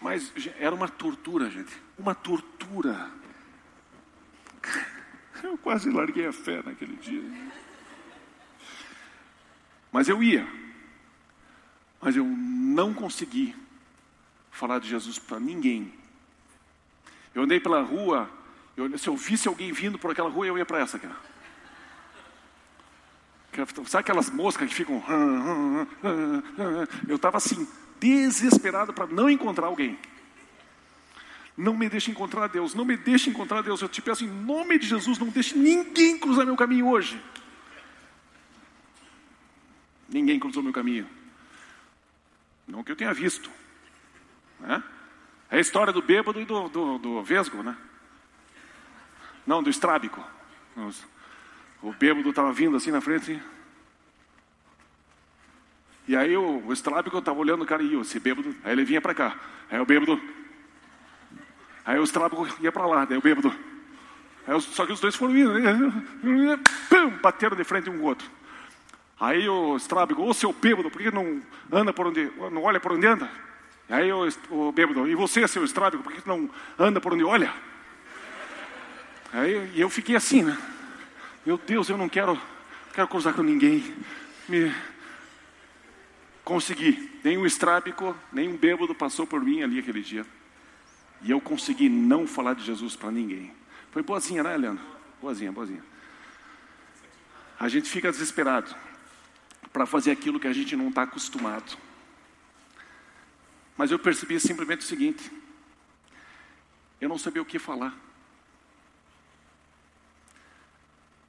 [0.00, 3.10] Mas era uma tortura, gente, uma tortura.
[5.42, 7.22] Eu quase larguei a fé naquele dia.
[9.92, 10.63] Mas eu ia.
[12.04, 13.56] Mas eu não consegui
[14.50, 15.90] falar de Jesus para ninguém.
[17.34, 18.28] Eu andei pela rua,
[18.76, 21.00] eu, se eu visse alguém vindo por aquela rua, eu ia para essa.
[23.86, 25.02] Sabe aquelas moscas que ficam.
[27.08, 27.66] Eu estava assim,
[27.98, 29.98] desesperado para não encontrar alguém.
[31.56, 33.80] Não me deixe encontrar Deus, não me deixe encontrar Deus.
[33.80, 37.18] Eu te peço em nome de Jesus, não deixe ninguém cruzar meu caminho hoje.
[40.06, 41.23] Ninguém cruzou meu caminho.
[42.66, 43.50] Não que eu tenha visto.
[44.60, 44.82] Né?
[45.50, 47.76] É a história do bêbado e do, do, do vesgo, né?
[49.46, 50.24] Não, do estrábico.
[51.82, 53.40] O bêbado estava vindo assim na frente.
[56.08, 58.54] E aí o, o estrábico estava olhando o cara e esse bêbado.
[58.64, 59.36] Aí ele vinha para cá.
[59.70, 60.20] Aí o bêbado.
[61.84, 63.04] Aí o estrábico ia para lá.
[63.04, 63.54] Daí o bêbado.
[64.46, 65.52] Aí, só que os dois foram indo.
[65.54, 66.58] Né?
[66.88, 68.28] Pum, bateram de frente um com o outro.
[69.18, 72.92] Aí o estrábico, ô seu bêbado, por que não anda por onde, não olha por
[72.92, 73.30] onde anda?
[73.88, 77.52] Aí o, o bêbado, e você, seu estrábico, por que não anda por onde olha?
[79.32, 80.56] Aí eu fiquei assim, né?
[81.46, 82.40] Meu Deus, eu não quero,
[82.92, 83.94] quero cruzar com ninguém.
[84.48, 84.74] Me...
[86.44, 87.10] Consegui.
[87.22, 90.26] Nem um estrábico, nem um bêbado passou por mim ali aquele dia.
[91.22, 93.52] E eu consegui não falar de Jesus para ninguém.
[93.92, 94.84] Foi boazinha, né, Leandro?
[95.22, 95.82] Boazinha, boazinha.
[97.58, 98.74] A gente fica desesperado
[99.74, 101.76] para fazer aquilo que a gente não está acostumado.
[103.76, 105.28] Mas eu percebi simplesmente o seguinte:
[107.00, 107.92] eu não sabia o que falar.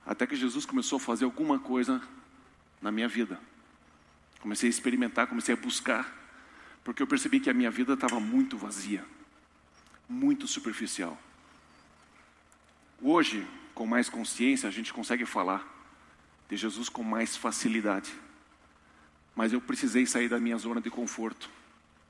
[0.05, 1.99] Até que Jesus começou a fazer alguma coisa
[2.79, 3.39] na minha vida.
[4.39, 6.07] Comecei a experimentar, comecei a buscar,
[6.83, 9.03] porque eu percebi que a minha vida estava muito vazia,
[10.07, 11.19] muito superficial.
[13.01, 15.67] Hoje, com mais consciência, a gente consegue falar
[16.47, 18.24] de Jesus com mais facilidade.
[19.35, 21.49] Mas eu precisei sair da minha zona de conforto.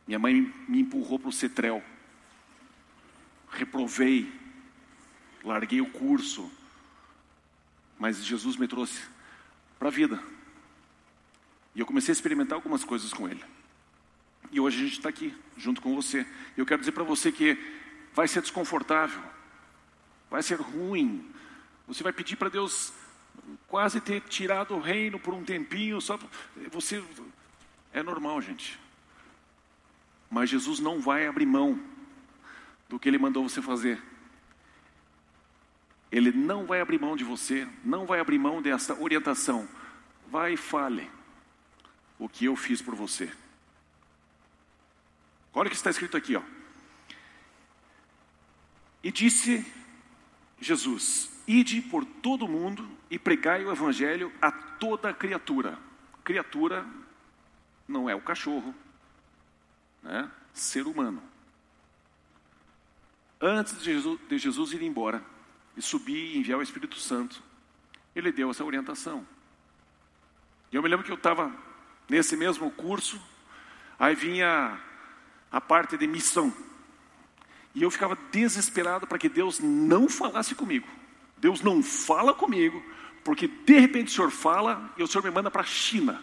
[0.08, 1.84] Minha mãe me empurrou para o cetrel.
[3.50, 4.32] Reprovei,
[5.44, 6.52] larguei o curso,
[7.98, 9.02] mas Jesus me trouxe
[9.80, 10.22] para a vida.
[11.74, 13.44] E eu comecei a experimentar algumas coisas com Ele.
[14.52, 16.26] E hoje a gente está aqui, junto com você.
[16.56, 17.58] E eu quero dizer para você que
[18.14, 19.22] vai ser desconfortável,
[20.30, 21.30] vai ser ruim.
[21.88, 22.94] Você vai pedir para Deus
[23.68, 26.20] quase ter tirado o reino por um tempinho, só
[26.72, 27.04] você
[27.94, 28.80] é normal, gente.
[30.30, 31.80] Mas Jesus não vai abrir mão
[32.90, 34.02] do que ele mandou você fazer.
[36.12, 39.68] Ele não vai abrir mão de você, não vai abrir mão dessa orientação.
[40.28, 41.10] Vai e fale
[42.18, 43.32] o que eu fiz por você.
[45.54, 46.42] Olha o que está escrito aqui, ó.
[49.04, 49.66] E disse
[50.60, 55.78] Jesus: Ide por todo mundo e pregai o evangelho a toda criatura.
[56.24, 56.86] Criatura
[57.88, 58.74] não é o cachorro,
[60.02, 60.30] né?
[60.54, 61.22] Ser humano.
[63.40, 65.24] Antes de Jesus, de Jesus ir embora,
[65.78, 67.44] e subir e enviar o Espírito Santo,
[68.16, 69.28] ele deu essa orientação.
[70.72, 71.54] E eu me lembro que eu estava
[72.10, 73.22] nesse mesmo curso,
[74.00, 74.80] aí vinha
[75.52, 76.54] a parte de missão.
[77.74, 80.88] E eu ficava desesperado para que Deus não falasse comigo.
[81.38, 82.84] Deus não fala comigo,
[83.24, 86.22] porque de repente o Senhor fala e o Senhor me manda para a China.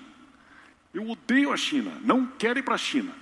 [0.92, 3.14] Eu odeio a China, não quero ir para a China.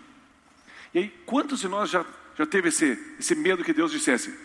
[0.92, 2.04] E aí, quantos de nós já,
[2.36, 4.36] já teve esse, esse medo que Deus dissesse: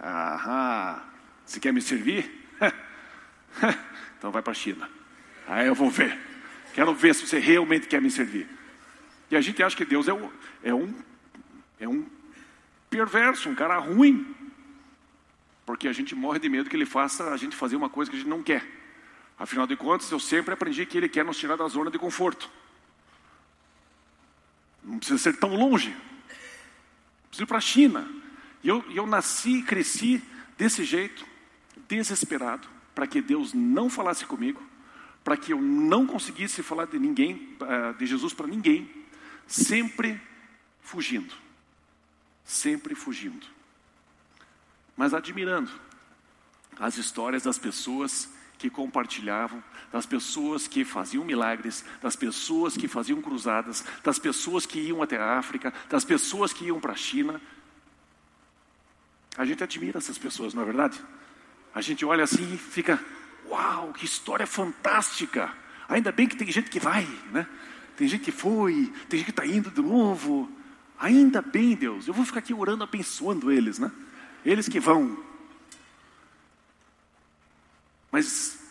[0.00, 1.02] Aham,
[1.44, 2.48] você quer me servir?
[4.18, 4.88] então vai para a China.
[5.46, 6.18] Aí eu vou ver.
[6.74, 8.48] Quero ver se você realmente quer me servir.
[9.30, 10.30] E a gente acha que Deus é um,
[10.62, 10.94] é um,
[11.80, 12.06] é um
[12.88, 14.34] perverso, um cara ruim.
[15.66, 18.16] Porque a gente morre de medo que ele faça a gente fazer uma coisa que
[18.16, 18.64] a gente não quer.
[19.38, 22.48] Afinal de contas, eu sempre aprendi que ele quer nos tirar da zona de conforto.
[24.82, 25.94] Não precisa ser tão longe.
[27.28, 28.08] Preciso ir para a China.
[28.62, 30.22] E eu, eu nasci e cresci
[30.56, 31.26] desse jeito,
[31.88, 34.62] desesperado, para que Deus não falasse comigo,
[35.22, 38.88] para que eu não conseguisse falar de ninguém, eh, de Jesus para ninguém,
[39.46, 40.20] sempre
[40.80, 41.34] fugindo,
[42.44, 43.46] sempre fugindo,
[44.96, 45.70] mas admirando
[46.78, 48.28] as histórias das pessoas
[48.58, 54.80] que compartilhavam, das pessoas que faziam milagres, das pessoas que faziam cruzadas, das pessoas que
[54.80, 57.40] iam até a África, das pessoas que iam para a China,
[59.36, 60.98] a gente admira essas pessoas, não é verdade?
[61.74, 62.98] A gente olha assim e fica,
[63.48, 65.52] uau, que história fantástica.
[65.88, 67.46] Ainda bem que tem gente que vai, né?
[67.96, 70.50] Tem gente que foi, tem gente que está indo de novo.
[70.98, 73.92] Ainda bem, Deus, eu vou ficar aqui orando, abençoando eles, né?
[74.46, 75.20] Eles que vão.
[78.12, 78.64] Mas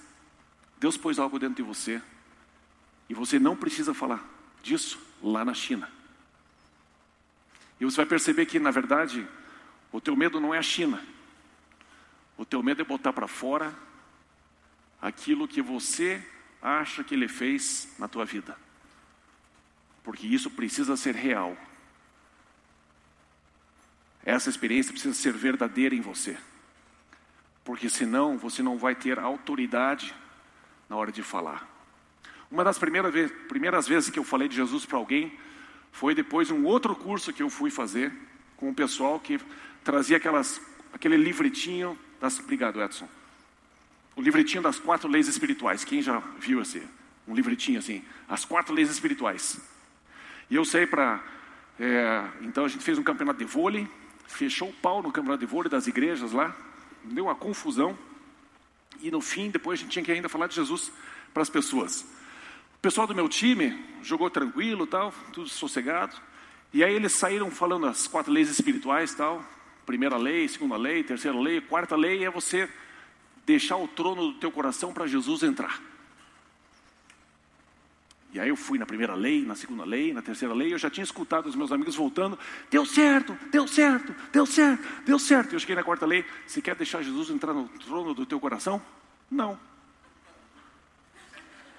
[0.80, 2.02] Deus pôs algo dentro de você,
[3.10, 4.26] e você não precisa falar
[4.64, 5.92] disso lá na China.
[7.78, 9.28] E você vai perceber que, na verdade,
[9.92, 11.06] o teu medo não é a China.
[12.38, 13.78] O teu medo é botar para fora
[15.02, 16.26] aquilo que você
[16.62, 18.58] acha que ele fez na tua vida.
[20.06, 21.58] Porque isso precisa ser real.
[24.26, 26.36] Essa experiência precisa ser verdadeira em você.
[27.64, 30.14] Porque senão você não vai ter autoridade
[30.90, 31.70] na hora de falar.
[32.50, 35.32] Uma das primeiras, vez, primeiras vezes que eu falei de Jesus para alguém
[35.92, 38.12] foi depois de um outro curso que eu fui fazer
[38.58, 39.40] com o pessoal que
[39.84, 40.60] trazia aquelas,
[40.94, 42.40] aquele livretinho das.
[42.40, 43.08] Obrigado, Edson.
[44.16, 45.84] O livretinho das quatro leis espirituais.
[45.84, 46.82] Quem já viu esse?
[47.28, 48.04] Um livretinho assim.
[48.28, 49.60] As quatro leis espirituais.
[50.50, 51.24] E eu sei para.
[51.80, 53.88] É, então a gente fez um campeonato de vôlei,
[54.28, 56.56] fechou o pau no campeonato de vôlei das igrejas lá,
[57.04, 57.98] deu uma confusão.
[59.02, 60.92] E no fim, depois a gente tinha que ainda falar de Jesus
[61.34, 62.02] para as pessoas.
[62.76, 66.16] O pessoal do meu time jogou tranquilo, tal, tudo sossegado.
[66.74, 69.44] E aí eles saíram falando as quatro leis espirituais, tal.
[69.86, 72.70] Primeira lei, segunda lei, terceira lei, quarta lei é você
[73.46, 75.80] deixar o trono do teu coração para Jesus entrar.
[78.36, 80.90] E aí eu fui na primeira lei, na segunda lei, na terceira lei, eu já
[80.90, 82.38] tinha escutado os meus amigos voltando,
[82.70, 85.54] deu certo, deu certo, deu certo, deu certo.
[85.54, 88.82] Eu cheguei na quarta lei, você quer deixar Jesus entrar no trono do teu coração?
[89.32, 89.58] Não.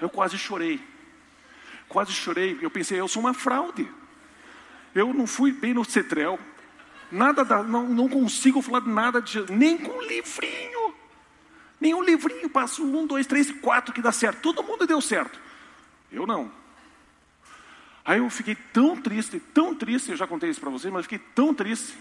[0.00, 0.80] Eu quase chorei.
[1.90, 3.86] Quase chorei, eu pensei, eu sou uma fraude.
[4.94, 6.40] Eu não fui bem no cetrel,
[7.12, 10.94] Nada da, não, não consigo falar nada de nem com um livrinho.
[11.78, 14.40] Nem um livrinho, passo um, dois, três, quatro que dá certo.
[14.40, 15.45] Todo mundo deu certo.
[16.16, 16.50] Eu não.
[18.04, 21.10] Aí eu fiquei tão triste, tão triste, eu já contei isso para vocês, mas eu
[21.10, 21.94] fiquei tão triste,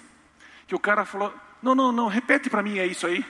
[0.68, 3.26] que o cara falou, não, não, não, repete para mim, é isso aí.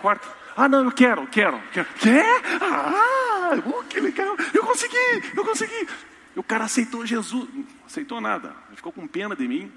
[0.00, 0.28] Quarto.
[0.56, 1.88] Ah, não, eu quero, quero, quero.
[1.94, 2.42] Quer?
[2.60, 4.36] Ah, oh, que legal.
[4.52, 4.96] Eu consegui,
[5.36, 5.88] eu consegui.
[6.34, 7.48] E o cara aceitou Jesus.
[7.52, 8.54] Não aceitou nada.
[8.68, 9.70] Ele ficou com pena de mim.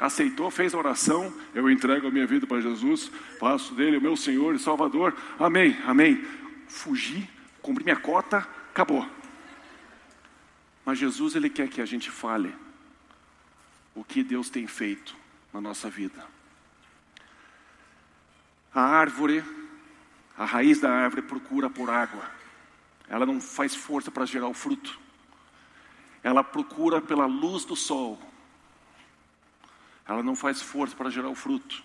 [0.00, 1.32] Aceitou, fez a oração.
[1.54, 3.10] Eu entrego a minha vida para Jesus.
[3.38, 5.16] Faço dele o meu Senhor e Salvador.
[5.38, 6.24] Amém, amém.
[6.68, 7.28] Fugi,
[7.60, 8.46] cumpri minha cota,
[8.78, 9.04] acabou.
[10.84, 12.54] Mas Jesus, Ele quer que a gente fale
[13.92, 15.16] o que Deus tem feito
[15.52, 16.24] na nossa vida.
[18.72, 19.42] A árvore,
[20.36, 22.22] a raiz da árvore procura por água.
[23.08, 24.96] Ela não faz força para gerar o fruto.
[26.22, 28.20] Ela procura pela luz do sol.
[30.06, 31.82] Ela não faz força para gerar o fruto.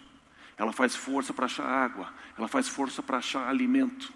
[0.56, 2.14] Ela faz força para achar água.
[2.38, 4.14] Ela faz força para achar alimento.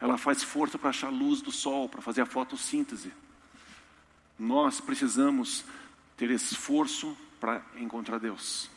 [0.00, 3.12] Ela faz força para achar luz do sol, para fazer a fotossíntese.
[4.38, 5.64] Nós precisamos
[6.16, 8.70] ter esforço para encontrar Deus,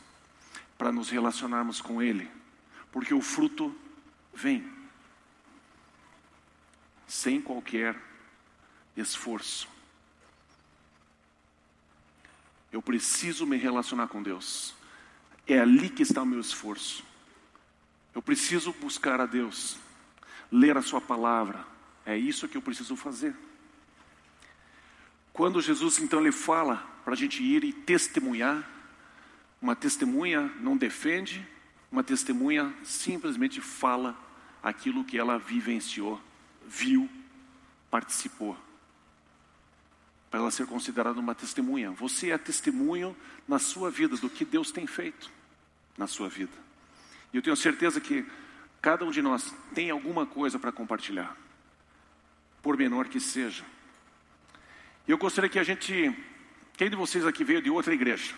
[0.78, 2.30] para nos relacionarmos com Ele,
[2.90, 3.74] porque o fruto
[4.32, 4.70] vem
[7.06, 8.00] sem qualquer
[8.96, 9.68] esforço.
[12.72, 14.74] Eu preciso me relacionar com Deus.
[15.46, 17.04] É ali que está o meu esforço.
[18.14, 19.76] Eu preciso buscar a Deus,
[20.50, 21.64] ler a Sua palavra.
[22.04, 23.34] É isso que eu preciso fazer.
[25.32, 28.68] Quando Jesus então ele fala para a gente ir e testemunhar,
[29.60, 31.46] uma testemunha não defende,
[31.90, 34.16] uma testemunha simplesmente fala
[34.62, 36.20] aquilo que ela vivenciou,
[36.66, 37.08] viu,
[37.90, 38.56] participou.
[40.30, 41.90] Para ela ser considerada uma testemunha.
[41.92, 43.16] Você é testemunho
[43.48, 45.30] na sua vida do que Deus tem feito
[45.98, 46.52] na sua vida.
[47.32, 48.24] E eu tenho certeza que
[48.80, 51.36] cada um de nós tem alguma coisa para compartilhar,
[52.62, 53.64] por menor que seja.
[55.06, 56.14] E eu gostaria que a gente.
[56.74, 58.34] Quem de vocês aqui veio de outra igreja?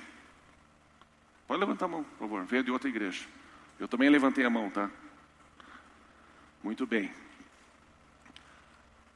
[1.47, 2.45] Pode levantar a mão, por favor.
[2.45, 3.25] Veio de outra igreja.
[3.79, 4.91] Eu também levantei a mão, tá?
[6.63, 7.13] Muito bem.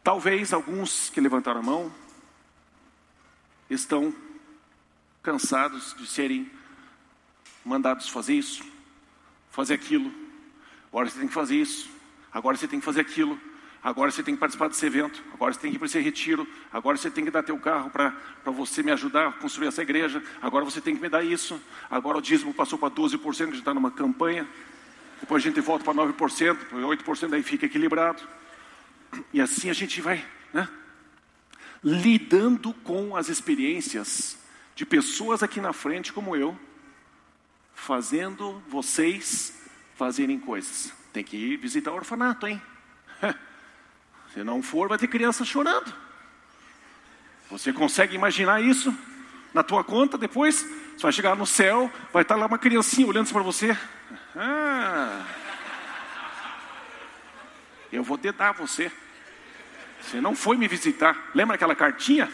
[0.03, 1.93] Talvez alguns que levantaram a mão
[3.69, 4.15] estão
[5.23, 6.51] cansados de serem
[7.65, 8.65] mandados fazer isso,
[9.51, 10.26] fazer aquilo.
[10.97, 11.91] Agora você tem que fazer isso,
[12.33, 13.39] agora você tem que fazer aquilo,
[13.83, 16.49] agora você tem que participar desse evento, agora você tem que ir para esse retiro,
[16.73, 18.15] agora você tem que dar teu carro para
[18.47, 22.17] você me ajudar a construir essa igreja, agora você tem que me dar isso, agora
[22.17, 24.49] o dízimo passou para 12%, que a gente está numa campanha,
[25.21, 28.27] depois a gente volta para 9%, 8% aí fica equilibrado.
[29.35, 30.67] E assim a gente vai, né?
[31.85, 34.39] Lidando com as experiências
[34.75, 36.59] de pessoas aqui na frente como eu,
[37.75, 39.66] fazendo vocês
[39.97, 40.93] fazerem coisas.
[41.13, 42.61] Tem que ir visitar o orfanato, hein?
[44.33, 45.93] Se não for, vai ter criança chorando.
[47.51, 48.95] Você consegue imaginar isso
[49.55, 50.59] na tua conta depois?
[50.97, 53.77] Você vai chegar no céu, vai estar lá uma criancinha olhando para você.
[54.35, 55.25] Ah,
[57.91, 58.93] eu vou dedar você.
[60.01, 61.31] Você não foi me visitar.
[61.35, 62.31] Lembra aquela cartinha?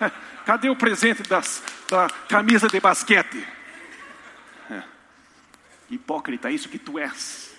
[0.46, 3.46] Cadê o presente das, da camisa de basquete?
[5.90, 7.56] Hipócrita, é isso que tu és.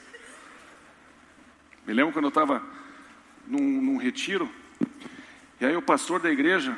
[1.86, 2.64] Me lembro quando eu estava
[3.48, 4.52] num, num retiro,
[5.60, 6.78] e aí o pastor da igreja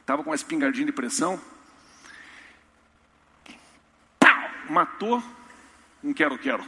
[0.00, 1.38] estava com uma espingardinha de pressão,
[4.18, 5.22] pau, matou
[6.02, 6.64] um quero-quero.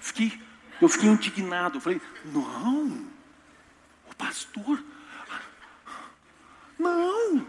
[0.00, 0.40] Fiquei,
[0.80, 3.06] eu fiquei indignado, falei, não,
[4.10, 4.82] o pastor,
[6.76, 7.46] não,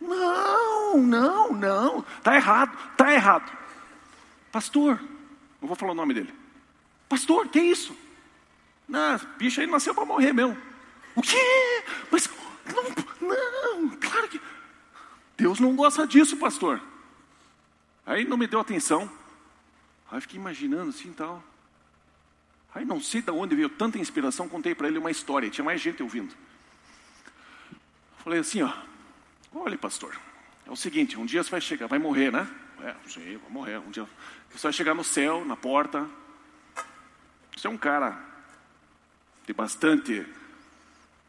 [0.00, 3.63] não, não, não, está errado, está errado.
[4.54, 5.00] Pastor,
[5.60, 6.32] não vou falar o nome dele.
[7.08, 7.92] Pastor, que é isso?
[8.86, 10.56] Não, bicho aí nasceu para morrer mesmo.
[11.16, 11.82] O quê?
[12.08, 12.30] Mas
[12.72, 14.40] não, não, claro que.
[15.36, 16.80] Deus não gosta disso, pastor.
[18.06, 19.10] Aí não me deu atenção.
[20.08, 21.42] Aí fiquei imaginando assim tal.
[22.72, 25.80] Aí não sei de onde veio tanta inspiração, contei para ele uma história, tinha mais
[25.80, 26.32] gente ouvindo.
[28.22, 28.72] Falei assim, ó,
[29.52, 30.16] olha pastor,
[30.64, 32.48] é o seguinte, um dia você vai chegar, vai morrer, né?
[32.82, 33.78] É, sei, vai morrer.
[33.78, 34.06] Um dia
[34.50, 36.08] você vai chegar no céu, na porta.
[37.56, 38.18] Você é um cara
[39.46, 40.26] de bastante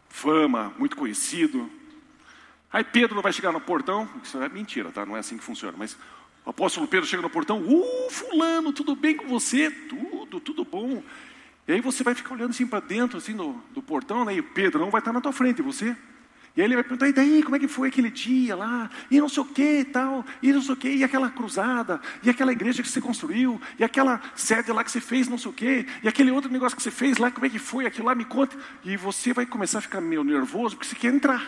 [0.09, 1.69] fama, muito conhecido.
[2.71, 5.05] Aí Pedro vai chegar no portão, isso é mentira, tá?
[5.05, 5.97] Não é assim que funciona, mas
[6.45, 9.71] o apóstolo Pedro chega no portão, uh, fulano, tudo bem com você?
[9.71, 11.01] Tudo, tudo bom.
[11.67, 14.35] E aí você vai ficar olhando assim para dentro, assim, do, do portão, né?
[14.35, 15.95] E Pedro não vai estar na tua frente, você?
[16.56, 18.89] E aí ele vai perguntar, e daí, como é que foi aquele dia lá?
[19.12, 21.99] E não sei o que e tal, e não sei o que, e aquela cruzada,
[22.24, 25.51] e aquela igreja que você construiu, e aquela sede lá que você fez, não sei
[25.51, 28.06] o que, e aquele outro negócio que você fez lá, como é que foi, aquilo
[28.06, 28.56] lá, me conta.
[28.86, 31.43] E você vai começar a ficar meio nervoso, porque você quer entrar.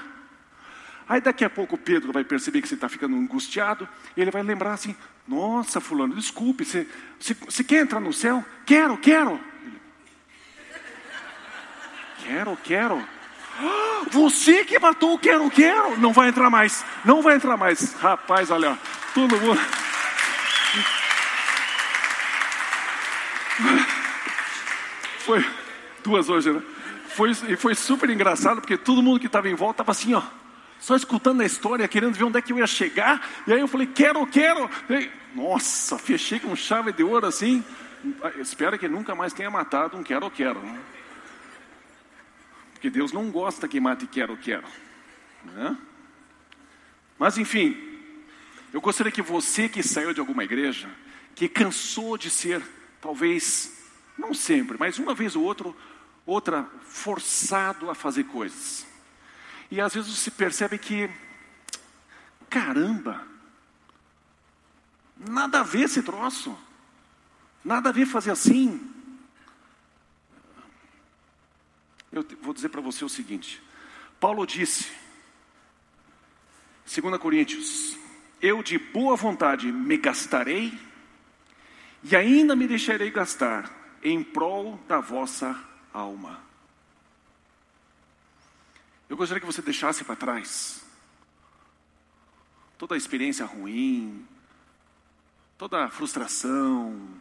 [1.07, 3.87] Aí daqui a pouco Pedro vai perceber que você está ficando angustiado,
[4.17, 4.93] e ele vai lembrar assim,
[5.25, 6.85] nossa fulano, desculpe, você,
[7.17, 8.43] você, você quer entrar no céu?
[8.65, 9.39] Quero, quero.
[12.25, 13.16] Quero, quero.
[14.11, 17.93] Você que matou o quero, quero, não vai entrar mais, não vai entrar mais.
[17.93, 18.77] Rapaz, olha,
[19.13, 19.59] todo mundo.
[25.19, 25.45] Foi
[26.03, 26.61] duas hoje, né?
[27.09, 30.21] Foi, e foi super engraçado, porque todo mundo que estava em volta estava assim, ó,
[30.79, 33.27] só escutando a história, querendo ver onde é que eu ia chegar.
[33.47, 34.69] E aí eu falei, quero, quero.
[35.33, 37.63] Nossa, fechei com chave de ouro assim.
[38.39, 40.59] Espero que nunca mais tenha matado um quero, quero.
[40.59, 40.79] Né?
[42.77, 44.67] Porque Deus não gosta que mate quero, quero.
[45.43, 45.75] Né?
[47.17, 47.75] Mas enfim,
[48.71, 50.87] eu gostaria que você que saiu de alguma igreja,
[51.33, 52.61] que cansou de ser,
[53.01, 53.83] talvez,
[54.15, 55.73] não sempre, mas uma vez ou outra,
[56.23, 58.85] outra forçado a fazer coisas.
[59.71, 61.09] E às vezes você percebe que,
[62.47, 63.27] caramba,
[65.17, 66.55] nada a ver esse troço,
[67.65, 68.93] nada a ver fazer assim.
[72.11, 73.61] Eu vou dizer para você o seguinte:
[74.19, 74.91] Paulo disse,
[76.85, 77.97] 2 Coríntios,
[78.41, 80.77] eu de boa vontade me gastarei
[82.03, 85.61] e ainda me deixarei gastar em prol da vossa
[85.93, 86.41] alma.
[89.09, 90.83] Eu gostaria que você deixasse para trás
[92.77, 94.25] toda a experiência ruim,
[95.57, 97.19] toda a frustração.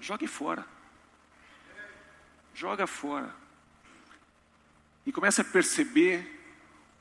[0.00, 0.66] Jogue fora.
[2.54, 3.41] Joga fora
[5.04, 6.40] e comece a perceber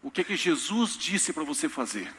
[0.01, 2.11] o que é que Jesus disse para você fazer.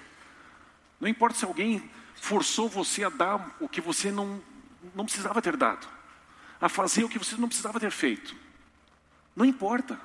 [1.00, 4.40] Não importa se alguém forçou você a dar o que você não,
[4.94, 5.88] não precisava ter dado,
[6.60, 8.36] a fazer o que você não precisava ter feito.
[9.34, 10.00] Não importa.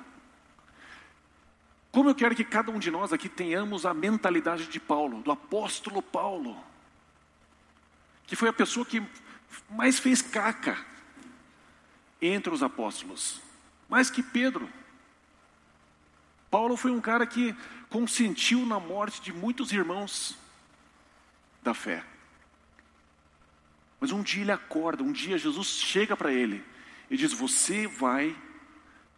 [1.92, 5.30] Como eu quero que cada um de nós aqui tenhamos a mentalidade de Paulo, do
[5.30, 6.56] apóstolo Paulo,
[8.26, 9.02] que foi a pessoa que
[9.70, 10.76] mais fez caca
[12.20, 13.40] entre os apóstolos,
[13.88, 14.68] mais que Pedro.
[16.50, 17.54] Paulo foi um cara que
[17.90, 20.36] consentiu na morte de muitos irmãos
[21.62, 22.04] da fé.
[24.00, 26.64] Mas um dia ele acorda, um dia Jesus chega para ele
[27.10, 28.36] e diz: Você vai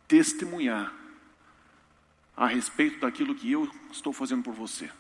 [0.09, 0.93] testemunhar
[2.37, 4.91] a respeito daquilo que eu estou fazendo por você.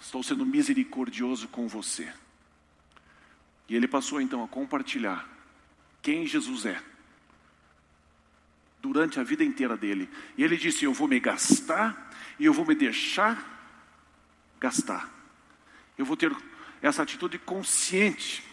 [0.00, 2.12] Estou sendo misericordioso com você.
[3.68, 5.26] E ele passou então a compartilhar
[6.02, 6.82] quem Jesus é
[8.84, 10.10] durante a vida inteira dele.
[10.36, 13.42] E ele disse: Eu vou me gastar e eu vou me deixar
[14.60, 15.10] gastar.
[15.96, 16.36] Eu vou ter
[16.82, 18.44] essa atitude consciente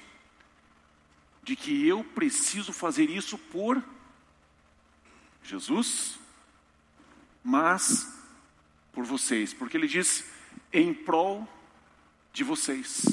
[1.43, 3.83] de que eu preciso fazer isso por
[5.43, 6.17] Jesus,
[7.43, 8.17] mas
[8.93, 10.31] por vocês, porque ele diz
[10.71, 11.45] em prol
[12.31, 13.03] de vocês.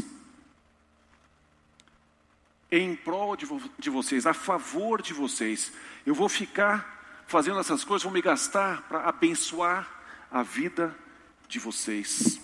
[2.71, 5.73] Em prol de, vo de vocês, a favor de vocês.
[6.07, 6.97] Eu vou ficar
[7.29, 9.87] fazendo essas coisas, vou me gastar para abençoar
[10.31, 10.97] a vida
[11.47, 12.41] de vocês.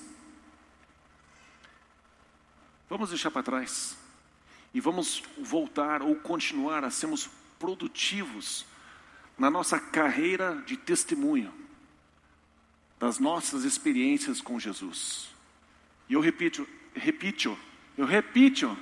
[2.89, 3.97] Vamos deixar para trás
[4.74, 8.66] e vamos voltar ou continuar a sermos produtivos
[9.39, 11.53] na nossa carreira de testemunho
[13.01, 15.30] das nossas experiências com Jesus.
[16.09, 17.59] E eu repito, repito,
[17.97, 18.76] eu repito.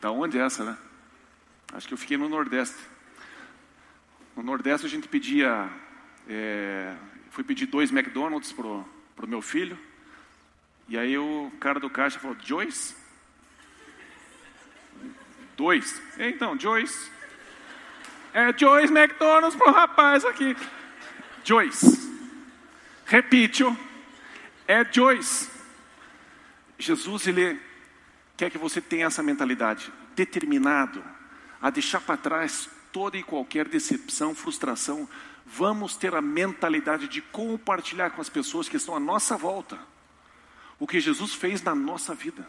[0.00, 0.76] Da onde é essa, né?
[1.72, 2.91] Acho que eu fiquei no Nordeste.
[4.36, 5.68] No Nordeste a gente pedia,
[6.28, 6.94] é,
[7.30, 9.78] fui pedir dois McDonald's pro, pro meu filho.
[10.88, 12.96] E aí o cara do caixa falou, Joyce?
[15.56, 16.00] Dois.
[16.18, 17.10] Então, Joyce.
[18.32, 20.56] É Joyce McDonald's pro rapaz aqui.
[21.44, 22.10] Joyce.
[23.04, 23.64] Repite.
[24.66, 25.50] É Joyce.
[26.78, 27.60] Jesus, ele
[28.36, 31.04] quer que você tenha essa mentalidade, determinado
[31.60, 35.08] a deixar para trás toda e qualquer decepção, frustração,
[35.46, 39.78] vamos ter a mentalidade de compartilhar com as pessoas que estão à nossa volta
[40.82, 42.44] o que Jesus fez na nossa vida.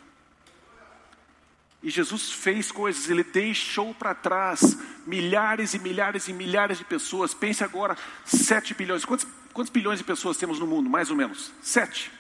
[1.84, 4.76] E Jesus fez coisas, ele deixou para trás
[5.06, 7.36] milhares e milhares e milhares de pessoas.
[7.36, 9.06] Pense agora, 7 bilhões.
[9.06, 11.52] Quantos, quantos bilhões de pessoas temos no mundo, mais ou menos?
[11.62, 12.12] Sete.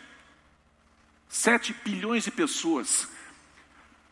[1.28, 3.08] Sete bilhões de pessoas.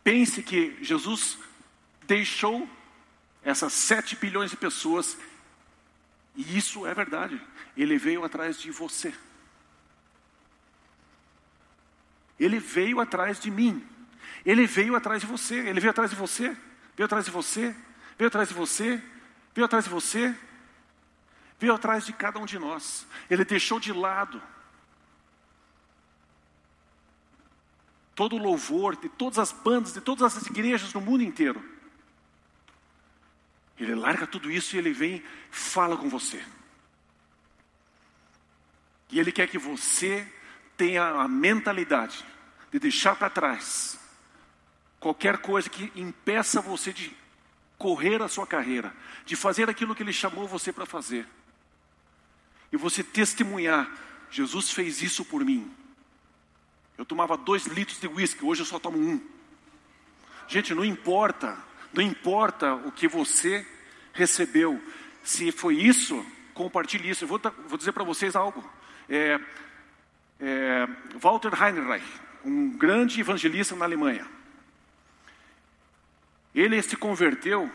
[0.03, 1.37] Pense que Jesus
[2.07, 2.67] deixou
[3.43, 5.17] essas sete bilhões de pessoas
[6.35, 7.41] E isso é verdade.
[7.75, 9.13] Ele veio atrás de você.
[12.39, 13.85] Ele veio atrás de mim.
[14.45, 15.55] Ele veio atrás de você.
[15.55, 16.55] Ele veio atrás de você.
[16.95, 17.75] Veio atrás de você.
[18.17, 19.03] Veio atrás de você.
[19.53, 20.35] Veio atrás de você.
[21.59, 23.05] Veio atrás de cada um de nós.
[23.29, 24.41] Ele deixou de lado
[28.15, 31.63] todo o louvor de todas as bandas, de todas as igrejas no mundo inteiro.
[33.81, 36.43] Ele larga tudo isso e ele vem, fala com você.
[39.09, 40.31] E ele quer que você
[40.77, 42.23] tenha a mentalidade
[42.71, 43.99] de deixar para trás
[44.99, 47.11] qualquer coisa que impeça você de
[47.75, 51.27] correr a sua carreira, de fazer aquilo que ele chamou você para fazer.
[52.71, 53.91] E você testemunhar,
[54.29, 55.75] Jesus fez isso por mim.
[56.99, 59.19] Eu tomava dois litros de uísque, hoje eu só tomo um.
[60.47, 61.57] Gente, não importa,
[61.93, 63.65] não importa o que você
[64.13, 64.81] recebeu.
[65.23, 67.23] Se foi isso, compartilhe isso.
[67.23, 68.63] Eu vou, vou dizer para vocês algo.
[69.09, 69.39] É,
[70.39, 72.05] é, Walter Heinrich,
[72.43, 74.25] um grande evangelista na Alemanha.
[76.53, 77.71] Ele se converteu.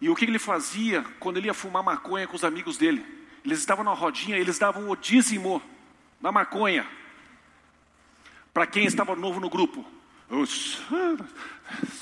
[0.00, 3.04] E o que ele fazia quando ele ia fumar maconha com os amigos dele?
[3.44, 5.62] Eles estavam na rodinha, eles davam o dízimo
[6.20, 6.86] da maconha
[8.52, 9.84] para quem estava novo no grupo.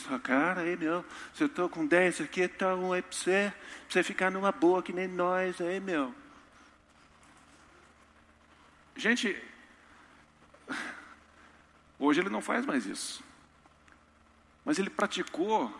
[0.02, 1.04] Sua cara aí, meu.
[1.32, 3.52] Se eu estou com 10 aqui, tá um aí para você,
[3.88, 6.14] você ficar numa boa que nem nós aí, meu.
[8.94, 9.34] Gente,
[11.98, 13.24] hoje ele não faz mais isso.
[14.62, 15.72] Mas ele praticou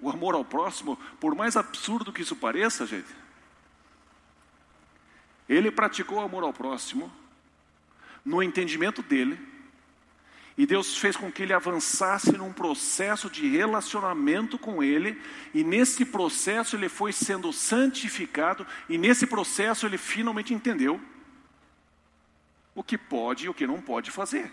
[0.00, 3.14] o amor ao próximo, por mais absurdo que isso pareça, gente.
[5.46, 7.12] Ele praticou o amor ao próximo
[8.24, 9.49] no entendimento dele
[10.60, 15.18] e Deus fez com que ele avançasse num processo de relacionamento com Ele,
[15.54, 21.00] e nesse processo ele foi sendo santificado, e nesse processo ele finalmente entendeu
[22.74, 24.52] o que pode e o que não pode fazer.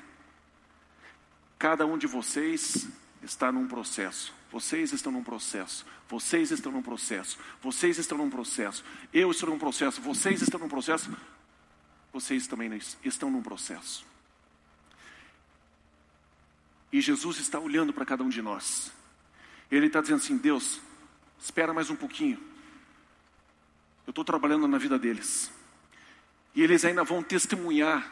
[1.59, 2.87] Cada um de vocês
[3.21, 8.81] está num processo, vocês estão num processo, vocês estão num processo, vocês estão num processo,
[9.13, 11.11] eu estou num processo, vocês estão num processo,
[12.13, 14.06] vocês também estão num processo.
[16.91, 18.91] E Jesus está olhando para cada um de nós.
[19.69, 20.79] Ele está dizendo assim: Deus,
[21.39, 22.39] espera mais um pouquinho.
[24.05, 25.51] Eu estou trabalhando na vida deles.
[26.55, 28.09] E eles ainda vão testemunhar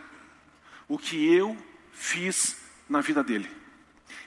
[0.87, 1.57] o que eu
[1.93, 2.57] fiz
[2.87, 3.49] na vida dele.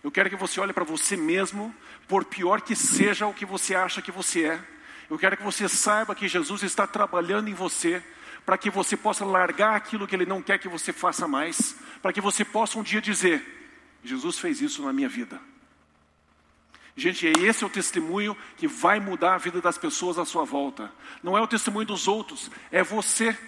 [0.03, 1.75] Eu quero que você olhe para você mesmo,
[2.09, 4.65] por pior que seja o que você acha que você é.
[5.11, 8.03] Eu quero que você saiba que Jesus está trabalhando em você,
[8.45, 12.13] para que você possa largar aquilo que ele não quer que você faça mais, para
[12.13, 13.58] que você possa um dia dizer:
[14.03, 15.41] Jesus fez isso na minha vida.
[16.97, 20.93] Gente, esse é o testemunho que vai mudar a vida das pessoas à sua volta.
[21.23, 23.39] Não é o testemunho dos outros, é você.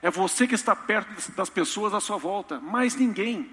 [0.00, 3.50] É você que está perto das pessoas à sua volta, mais ninguém.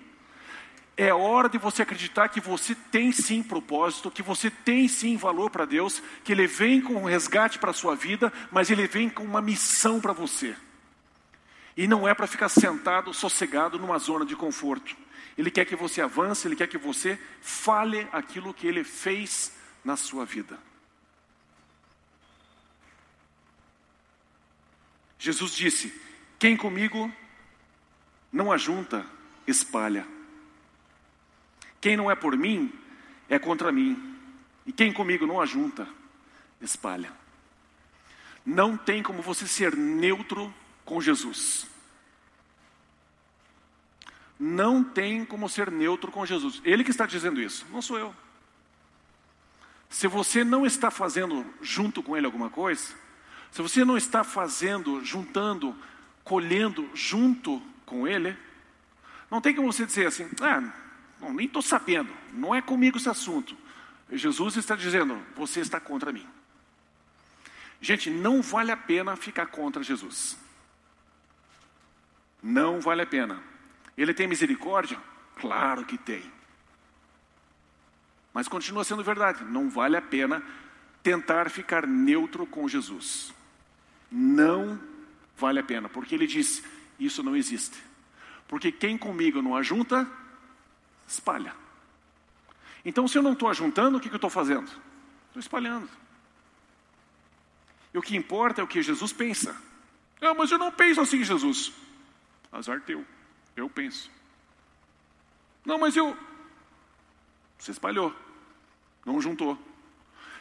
[0.96, 5.50] É hora de você acreditar que você tem sim propósito, que você tem sim valor
[5.50, 9.10] para Deus, que Ele vem com um resgate para a sua vida, mas Ele vem
[9.10, 10.56] com uma missão para você.
[11.76, 14.96] E não é para ficar sentado, sossegado numa zona de conforto.
[15.38, 19.96] Ele quer que você avance, Ele quer que você fale aquilo que Ele fez na
[19.96, 20.58] sua vida.
[25.20, 25.94] Jesus disse:
[26.40, 27.14] Quem comigo
[28.32, 29.06] não ajunta,
[29.46, 30.08] espalha.
[31.80, 32.74] Quem não é por mim,
[33.30, 34.16] é contra mim.
[34.66, 35.88] E quem comigo não ajunta,
[36.60, 37.14] espalha.
[38.44, 41.68] Não tem como você ser neutro com Jesus
[44.40, 46.62] não tem como ser neutro com Jesus.
[46.64, 48.16] Ele que está dizendo isso, não sou eu.
[49.90, 52.94] Se você não está fazendo junto com Ele alguma coisa,
[53.52, 55.76] se você não está fazendo, juntando,
[56.24, 58.38] colhendo junto com Ele,
[59.32, 60.62] não tem como você dizer assim, ah,
[61.20, 63.58] não, nem estou sabendo, não é comigo esse assunto.
[64.12, 66.26] Jesus está dizendo, você está contra mim.
[67.82, 70.38] Gente, não vale a pena ficar contra Jesus.
[72.42, 73.42] Não vale a pena.
[73.98, 74.98] Ele tem misericórdia?
[75.36, 76.24] Claro que tem.
[78.34, 80.44] Mas continua sendo verdade, não vale a pena
[81.02, 83.34] tentar ficar neutro com Jesus.
[84.12, 84.80] Não
[85.36, 86.64] vale a pena, porque ele diz:
[87.00, 87.82] isso não existe.
[88.48, 90.08] Porque quem comigo não ajunta,
[91.08, 91.54] espalha.
[92.86, 94.70] Então, se eu não estou ajuntando, o que, que eu estou fazendo?
[95.28, 95.90] Estou espalhando.
[97.94, 99.60] E o que importa é o que Jesus pensa.
[100.22, 101.74] Ah, mas eu não penso assim, Jesus.
[102.52, 103.06] Azar teu.
[103.58, 104.10] Eu penso.
[105.66, 106.16] Não, mas eu.
[107.58, 108.16] Você espalhou,
[109.04, 109.58] não juntou.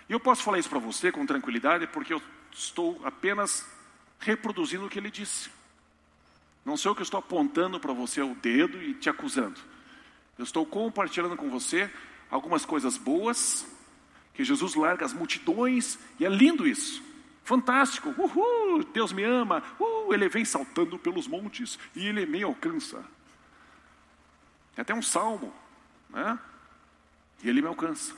[0.09, 3.67] E eu posso falar isso para você com tranquilidade, porque eu estou apenas
[4.21, 5.51] reproduzindo o que ele disse.
[6.65, 9.61] Não sou eu que estou apontando para você o dedo e te acusando.
[10.37, 11.91] Eu estou compartilhando com você
[12.31, 13.67] algumas coisas boas,
[14.35, 17.03] que Jesus larga as multidões, e é lindo isso.
[17.47, 23.05] Fantástico, uhul, Deus me ama, uh, ele vem saltando pelos montes e ele me alcança.
[24.77, 25.55] É até um salmo,
[26.11, 26.37] né?
[27.45, 28.17] E ele me alcança.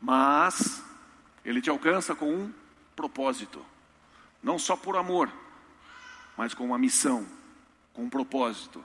[0.00, 0.82] Mas
[1.44, 2.54] ele te alcança com um
[2.96, 3.62] propósito,
[4.42, 5.30] não só por amor,
[6.38, 7.26] mas com uma missão,
[7.92, 8.82] com um propósito.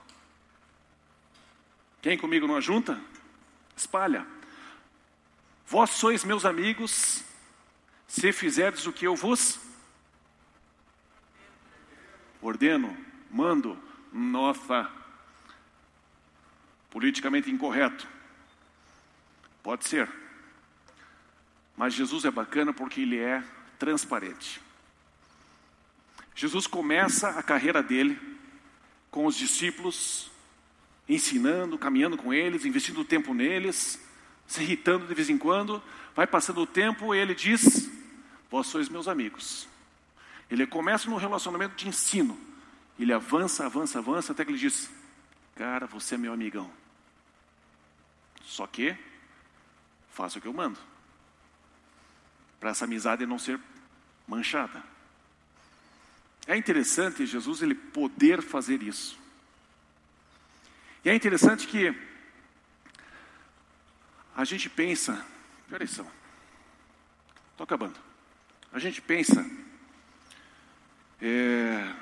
[2.02, 3.00] Quem comigo não ajunta?
[3.74, 4.26] Espalha.
[5.66, 7.24] Vós sois meus amigos,
[8.08, 9.60] se fizerdes o que eu vos
[12.40, 12.96] ordeno,
[13.30, 13.78] mando,
[14.12, 14.90] nossa,
[16.90, 18.06] politicamente incorreto.
[19.62, 20.10] Pode ser.
[21.76, 23.42] Mas Jesus é bacana porque ele é
[23.78, 24.60] transparente.
[26.34, 28.18] Jesus começa a carreira dele
[29.10, 30.30] com os discípulos,
[31.08, 34.00] ensinando, caminhando com eles, investindo tempo neles,
[34.46, 35.82] se irritando de vez em quando.
[36.14, 37.90] Vai passando o tempo e ele diz:
[38.50, 39.68] Vós sois meus amigos.
[40.50, 42.38] Ele começa no relacionamento de ensino.
[42.98, 44.90] Ele avança, avança, avança, até que ele diz:
[45.54, 46.70] Cara, você é meu amigão.
[48.42, 48.96] Só que
[50.10, 50.78] faça o que eu mando
[52.58, 53.60] para essa amizade não ser
[54.26, 54.82] manchada.
[56.46, 59.18] É interessante Jesus ele poder fazer isso.
[61.04, 61.94] E é interessante que
[64.34, 65.24] a gente pensa,
[65.68, 66.10] que são?
[67.52, 68.07] Estou acabando.
[68.72, 69.48] A gente pensa,
[71.20, 71.94] é,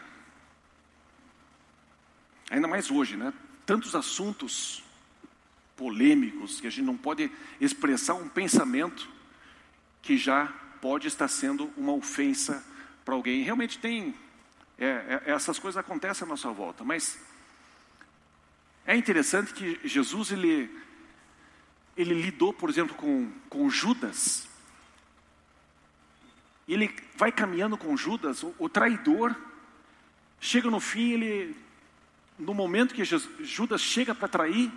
[2.50, 3.32] ainda mais hoje, né?
[3.64, 4.82] Tantos assuntos
[5.76, 9.08] polêmicos que a gente não pode expressar um pensamento
[10.02, 10.46] que já
[10.80, 12.64] pode estar sendo uma ofensa
[13.04, 13.42] para alguém.
[13.42, 14.14] Realmente tem,
[14.78, 14.86] é,
[15.26, 17.18] é, essas coisas acontecem à nossa volta, mas
[18.86, 20.70] é interessante que Jesus ele,
[21.96, 24.48] ele lidou, por exemplo, com, com Judas.
[26.66, 29.34] E ele vai caminhando com Judas, o, o traidor,
[30.40, 31.56] chega no fim, ele,
[32.38, 34.72] no momento que Jesus, Judas chega para trair,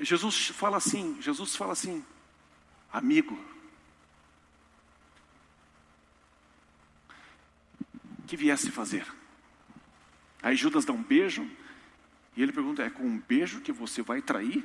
[0.00, 2.04] Jesus fala assim, Jesus fala assim,
[2.92, 3.38] amigo,
[8.26, 9.06] que viesse fazer.
[10.42, 11.48] Aí Judas dá um beijo,
[12.36, 14.64] e ele pergunta: é com um beijo que você vai trair?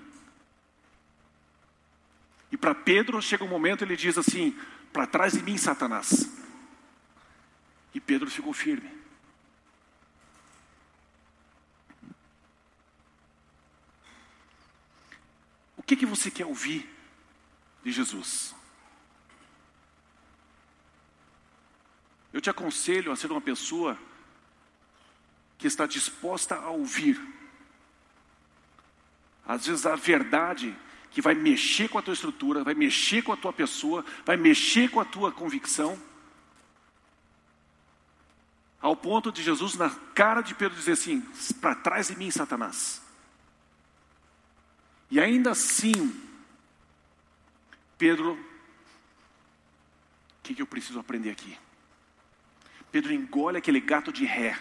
[2.52, 4.58] E para Pedro chega um momento, ele diz assim:
[4.92, 6.41] para trás de mim, Satanás.
[7.94, 8.90] E Pedro ficou firme.
[15.76, 16.90] O que, que você quer ouvir
[17.84, 18.56] de Jesus?
[22.32, 23.98] Eu te aconselho a ser uma pessoa
[25.58, 27.20] que está disposta a ouvir.
[29.46, 30.76] Às vezes a verdade
[31.12, 34.90] que vai mexer com a tua estrutura, vai mexer com a tua pessoa, vai mexer
[34.90, 36.02] com a tua convicção.
[38.82, 41.22] Ao ponto de Jesus, na cara de Pedro, dizer assim:
[41.62, 43.02] para trás de mim, Satanás.
[45.10, 46.20] E ainda assim,
[47.98, 48.40] Pedro, o
[50.42, 51.58] que, que eu preciso aprender aqui?
[52.92, 54.60] Pedro engole aquele gato de ré.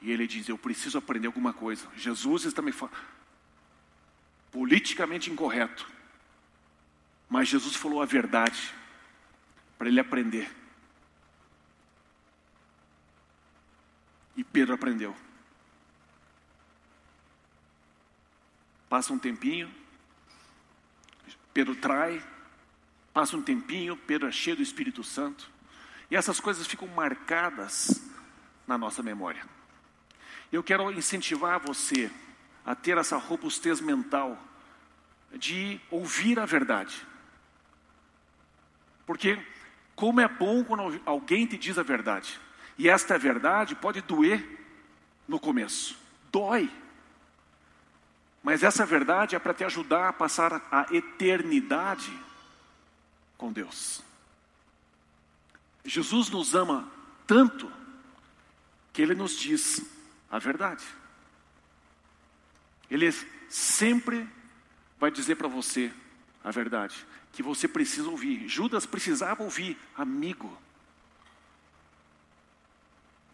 [0.00, 1.86] E ele diz: Eu preciso aprender alguma coisa.
[1.94, 2.96] Jesus está me falando.
[4.50, 5.86] Politicamente incorreto.
[7.28, 8.72] Mas Jesus falou a verdade.
[9.78, 10.59] Para ele aprender.
[14.40, 15.14] E Pedro aprendeu.
[18.88, 19.70] Passa um tempinho.
[21.52, 22.24] Pedro trai.
[23.12, 25.50] Passa um tempinho, Pedro é cheio do Espírito Santo,
[26.10, 28.08] e essas coisas ficam marcadas
[28.66, 29.44] na nossa memória.
[30.50, 32.10] Eu quero incentivar você
[32.64, 34.42] a ter essa robustez mental
[35.34, 37.06] de ouvir a verdade.
[39.04, 39.38] Porque
[39.94, 42.40] como é bom quando alguém te diz a verdade.
[42.80, 44.42] E esta verdade pode doer
[45.28, 45.98] no começo.
[46.32, 46.72] Dói.
[48.42, 52.10] Mas essa verdade é para te ajudar a passar a eternidade
[53.36, 54.00] com Deus.
[55.84, 56.90] Jesus nos ama
[57.26, 57.70] tanto
[58.94, 59.84] que ele nos diz
[60.30, 60.86] a verdade.
[62.90, 63.12] Ele
[63.50, 64.26] sempre
[64.98, 65.92] vai dizer para você
[66.42, 68.48] a verdade, que você precisa ouvir.
[68.48, 70.56] Judas precisava ouvir, amigo,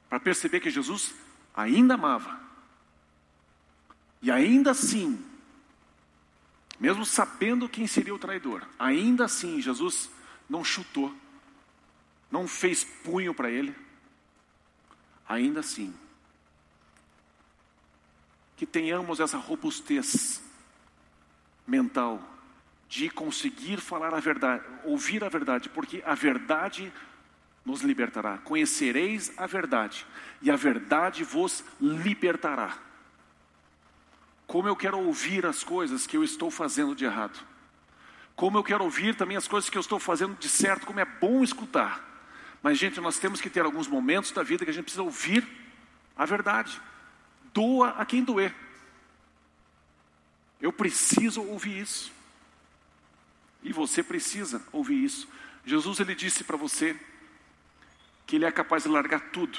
[0.09, 1.15] para perceber que Jesus
[1.55, 2.41] ainda amava.
[4.23, 5.25] E ainda assim
[6.79, 10.11] mesmo sabendo quem seria o traidor, ainda assim Jesus
[10.49, 11.15] não chutou,
[12.31, 13.75] não fez punho para ele,
[15.27, 15.95] ainda assim,
[18.57, 20.43] que tenhamos essa robustez
[21.67, 22.23] mental
[22.89, 26.93] de conseguir falar a verdade, ouvir a verdade, porque a verdade
[27.67, 28.39] nos libertará.
[28.39, 30.07] Conhecereis a verdade,
[30.41, 32.79] e a verdade vos libertará.
[34.47, 37.45] Como eu quero ouvir as coisas que eu estou fazendo de errado.
[38.37, 41.05] Como eu quero ouvir também as coisas que eu estou fazendo de certo, como é
[41.05, 42.05] bom escutar.
[42.63, 45.47] Mas, gente, nós temos que ter alguns momentos da vida que a gente precisa ouvir
[46.17, 46.81] a verdade.
[47.53, 48.55] Doa a quem doer.
[50.61, 52.13] Eu preciso ouvir isso.
[53.63, 55.29] E você precisa ouvir isso.
[55.65, 56.97] Jesus ele disse para você
[58.27, 59.59] que ele é capaz de largar tudo.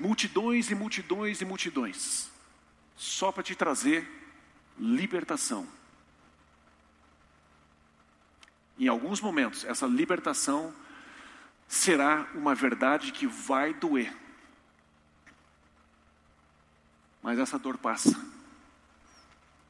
[0.00, 2.30] Multidões e multidões e multidões.
[2.96, 4.08] Só para te trazer
[4.78, 5.68] libertação.
[8.78, 10.72] Em alguns momentos, essa libertação
[11.66, 14.16] será uma verdade que vai doer.
[17.20, 18.16] Mas essa dor passa.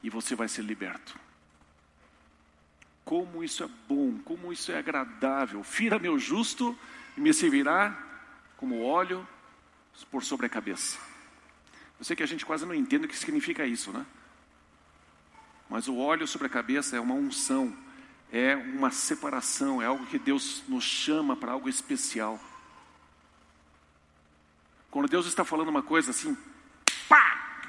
[0.01, 1.19] E você vai ser liberto.
[3.03, 5.63] Como isso é bom, como isso é agradável.
[5.63, 6.77] Fira meu justo
[7.19, 7.93] e me servirá
[8.55, 9.27] como óleo
[10.09, 10.97] por sobre a cabeça.
[11.99, 14.05] Eu sei que a gente quase não entende o que significa isso, né?
[15.69, 17.75] Mas o óleo sobre a cabeça é uma unção,
[18.31, 22.39] é uma separação, é algo que Deus nos chama para algo especial.
[24.89, 26.37] Quando Deus está falando uma coisa assim,
[27.09, 27.61] pá!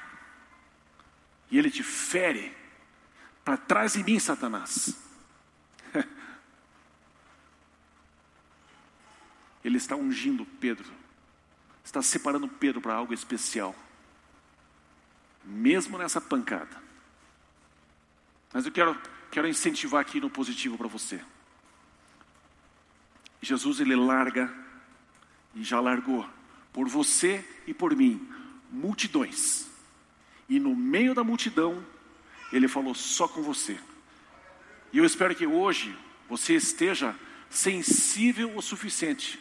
[1.50, 2.56] E Ele te fere,
[3.44, 5.09] para trás de mim, Satanás.
[9.64, 10.90] Ele está ungindo Pedro,
[11.84, 13.74] está separando Pedro para algo especial,
[15.44, 16.80] mesmo nessa pancada.
[18.52, 18.98] Mas eu quero,
[19.30, 21.20] quero incentivar aqui no positivo para você.
[23.42, 24.52] Jesus ele larga
[25.54, 26.28] e já largou
[26.72, 28.28] por você e por mim
[28.70, 29.68] multidões.
[30.48, 31.84] E no meio da multidão,
[32.52, 33.78] ele falou só com você.
[34.92, 35.96] E eu espero que hoje
[36.28, 37.14] você esteja
[37.48, 39.38] sensível o suficiente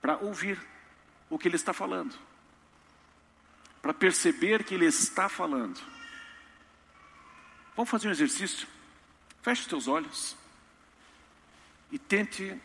[0.00, 0.60] para ouvir
[1.28, 2.14] o que ele está falando,
[3.82, 5.80] para perceber que ele está falando.
[7.76, 8.66] Vamos fazer um exercício?
[9.42, 10.36] Feche os teus olhos
[11.90, 12.60] e tente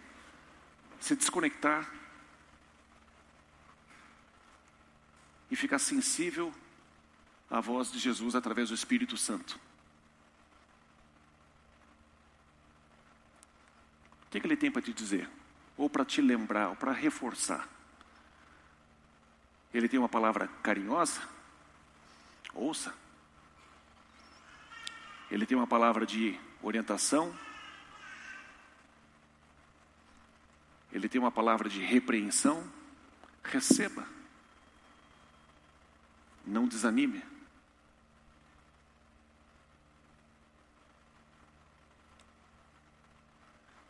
[1.00, 1.90] se desconectar
[5.52, 6.54] e ficar sensível
[7.50, 9.60] à voz de Jesus através do Espírito Santo.
[14.26, 15.30] O que, que ele tem para te dizer?
[15.78, 17.68] Ou para te lembrar, ou para reforçar.
[19.74, 21.22] Ele tem uma palavra carinhosa?
[22.54, 22.94] Ouça.
[25.32, 27.36] Ele tem uma palavra de orientação?
[30.92, 32.72] Ele tem uma palavra de repreensão?
[33.44, 34.06] Receba.
[36.46, 37.24] Não desanime.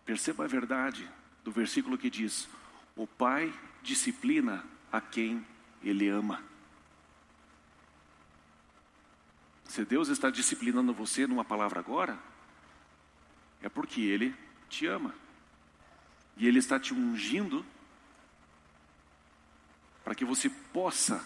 [0.05, 1.09] Perceba a verdade
[1.43, 2.47] do versículo que diz:
[2.95, 5.45] O pai disciplina a quem
[5.83, 6.41] ele ama.
[9.65, 12.17] Se Deus está disciplinando você numa palavra agora,
[13.61, 14.35] é porque Ele
[14.69, 15.15] te ama.
[16.37, 17.65] E Ele está te ungindo
[20.03, 21.25] para que você possa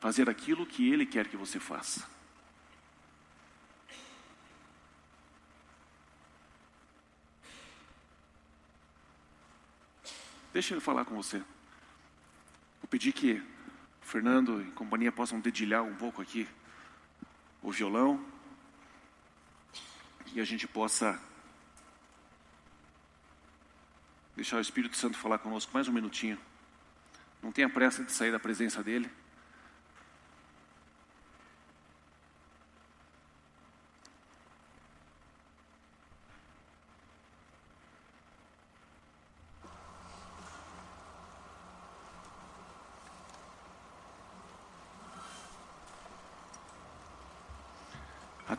[0.00, 2.17] fazer aquilo que Ele quer que você faça.
[10.58, 11.38] Deixa ele falar com você.
[11.38, 16.48] Vou pedir que o Fernando e companhia possam dedilhar um pouco aqui
[17.62, 18.20] o violão
[20.34, 21.16] e a gente possa
[24.34, 26.36] deixar o Espírito Santo falar conosco mais um minutinho.
[27.40, 29.08] Não tenha pressa de sair da presença dele.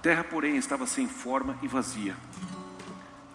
[0.10, 2.18] Terra, porém, estava sem forma e vazia.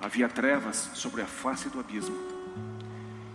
[0.01, 2.17] Havia trevas sobre a face do abismo.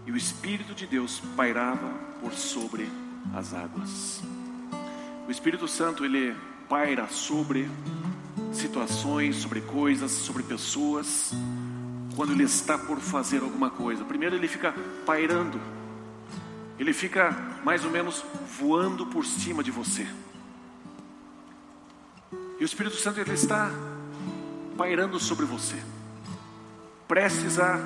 [0.05, 1.87] E o Espírito de Deus pairava
[2.19, 2.91] por sobre
[3.33, 4.21] as águas.
[5.25, 6.35] O Espírito Santo, ele
[6.67, 7.71] paira sobre
[8.51, 11.31] situações, sobre coisas, sobre pessoas,
[12.17, 14.03] quando ele está por fazer alguma coisa.
[14.03, 14.75] Primeiro ele fica
[15.05, 15.61] pairando,
[16.77, 17.31] ele fica
[17.63, 18.21] mais ou menos
[18.59, 20.05] voando por cima de você.
[22.59, 23.71] E o Espírito Santo ele está
[24.77, 25.77] pairando sobre você.
[27.07, 27.79] prestes a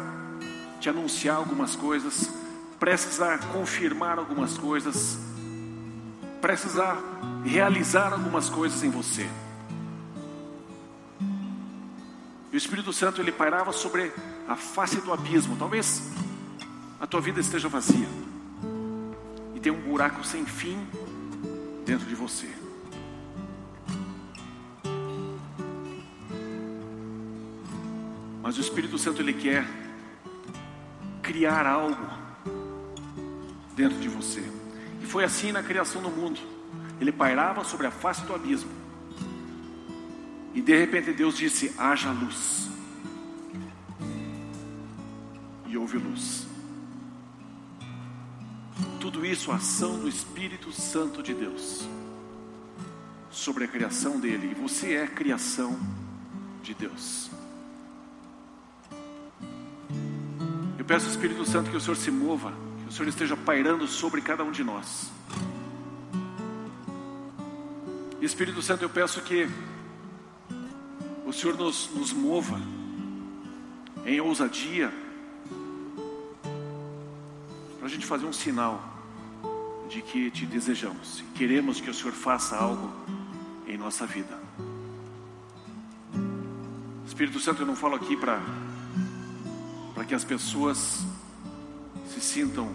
[0.81, 2.29] te anunciar algumas coisas,
[2.77, 5.17] prestes a confirmar algumas coisas,
[6.41, 6.97] prestes a
[7.45, 9.29] realizar algumas coisas em você.
[12.51, 14.11] E o Espírito Santo ele pairava sobre
[14.47, 15.55] a face do abismo.
[15.55, 16.11] Talvez
[16.99, 18.07] a tua vida esteja vazia
[19.55, 20.77] e tem um buraco sem fim
[21.85, 22.62] dentro de você.
[28.53, 29.65] Mas o Espírito Santo ele quer
[31.23, 32.05] criar algo
[33.75, 34.43] dentro de você.
[35.01, 36.39] E foi assim na criação do mundo.
[37.01, 38.69] Ele pairava sobre a face do abismo.
[40.53, 42.69] E de repente Deus disse: haja luz.
[45.65, 46.45] E houve luz.
[48.99, 51.87] Tudo isso, a ação do Espírito Santo de Deus
[53.31, 54.51] sobre a criação dele.
[54.51, 55.75] E você é criação
[56.61, 57.31] de Deus.
[60.93, 64.43] Peço Espírito Santo que o Senhor se mova, que o Senhor esteja pairando sobre cada
[64.43, 65.11] um de nós.
[68.21, 69.49] Espírito Santo, eu peço que
[71.25, 72.61] o Senhor nos, nos mova
[74.05, 74.93] em ousadia
[77.79, 78.79] para a gente fazer um sinal
[79.89, 82.93] de que te desejamos e queremos que o Senhor faça algo
[83.65, 84.39] em nossa vida.
[87.07, 88.39] Espírito Santo, eu não falo aqui para
[90.03, 90.99] para que as pessoas
[92.09, 92.69] se sintam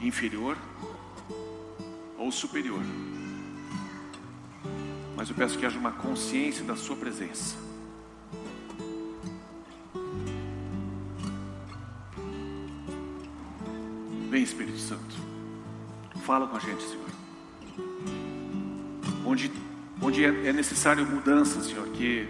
[0.00, 0.56] inferior
[2.16, 2.80] ou superior.
[5.14, 7.56] Mas eu peço que haja uma consciência da Sua presença.
[14.30, 15.16] Vem, Espírito Santo,
[16.24, 17.10] fala com a gente, Senhor.
[19.26, 19.52] Onde,
[20.00, 22.26] onde é, é necessário mudança, Senhor, que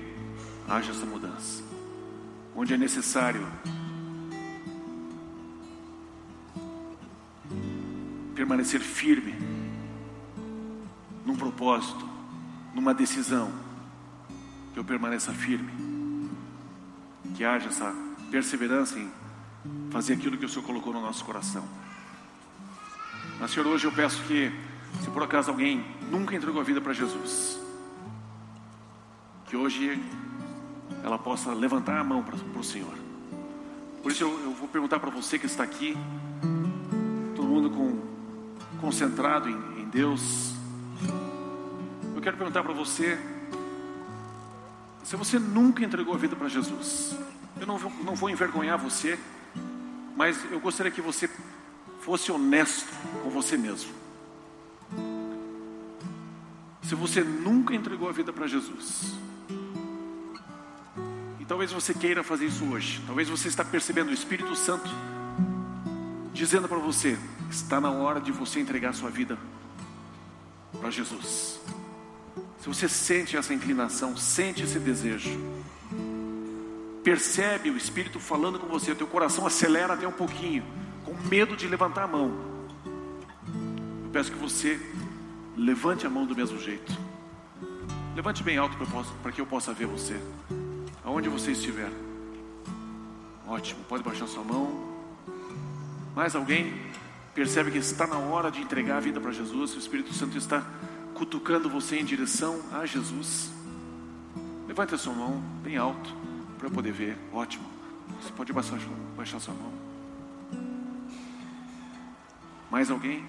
[0.68, 1.62] haja essa mudança.
[2.56, 3.46] Onde é necessário
[8.50, 9.32] permanecer firme
[11.24, 12.04] num propósito,
[12.74, 13.52] numa decisão,
[14.72, 15.70] que eu permaneça firme,
[17.36, 17.94] que haja essa
[18.28, 19.08] perseverança em
[19.90, 21.62] fazer aquilo que o Senhor colocou no nosso coração.
[23.38, 24.50] Mas, Senhor, hoje eu peço que,
[25.00, 27.56] se por acaso alguém nunca entregou a vida para Jesus,
[29.46, 30.02] que hoje
[31.04, 32.94] ela possa levantar a mão para, o Senhor.
[34.02, 35.96] Por isso eu, eu vou perguntar para você que está aqui,
[37.36, 38.09] todo mundo com,
[38.80, 40.54] concentrado em, em Deus,
[42.14, 43.18] eu quero perguntar para você,
[45.04, 47.16] se você nunca entregou a vida para Jesus,
[47.60, 49.18] eu não vou, não vou envergonhar você,
[50.16, 51.28] mas eu gostaria que você
[52.00, 52.88] fosse honesto
[53.22, 53.90] com você mesmo.
[56.82, 59.14] Se você nunca entregou a vida para Jesus,
[61.38, 64.90] e talvez você queira fazer isso hoje, talvez você está percebendo o Espírito Santo
[66.32, 67.18] dizendo para você:
[67.50, 69.36] está na hora de você entregar sua vida
[70.80, 71.60] para Jesus.
[72.60, 75.30] Se você sente essa inclinação, sente esse desejo,
[77.02, 80.62] percebe o Espírito falando com você, teu coração acelera até um pouquinho,
[81.04, 82.32] com medo de levantar a mão.
[84.04, 84.80] Eu peço que você
[85.56, 86.92] levante a mão do mesmo jeito.
[88.14, 88.76] Levante bem alto
[89.22, 90.20] para que eu possa ver você.
[91.04, 91.90] Aonde você estiver.
[93.46, 94.88] Ótimo, pode baixar sua mão.
[96.14, 96.74] Mais alguém
[97.34, 99.74] percebe que está na hora de entregar a vida para Jesus?
[99.74, 100.64] O Espírito Santo está
[101.14, 103.50] cutucando você em direção a Jesus.
[104.66, 106.14] Levante a sua mão bem alto
[106.56, 107.16] para eu poder ver.
[107.32, 107.64] Ótimo.
[108.20, 108.78] Você pode baixar,
[109.16, 109.72] baixar sua mão.
[112.70, 113.24] Mais alguém?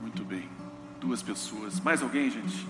[0.00, 0.48] Muito bem.
[1.00, 1.80] Duas pessoas.
[1.80, 2.66] Mais alguém, gente?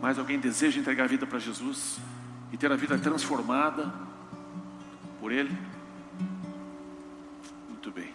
[0.00, 1.98] Mais alguém deseja entregar a vida para Jesus
[2.52, 3.92] e ter a vida transformada
[5.20, 5.56] por Ele?
[7.88, 8.14] Muito bem.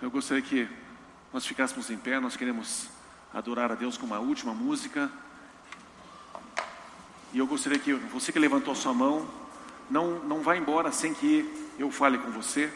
[0.00, 0.66] Eu gostaria que
[1.30, 2.88] nós ficássemos em pé, nós queremos
[3.34, 5.10] adorar a Deus com uma última música.
[7.34, 9.28] E eu gostaria que você que levantou a sua mão,
[9.90, 12.72] não, não vá embora sem que eu fale com você,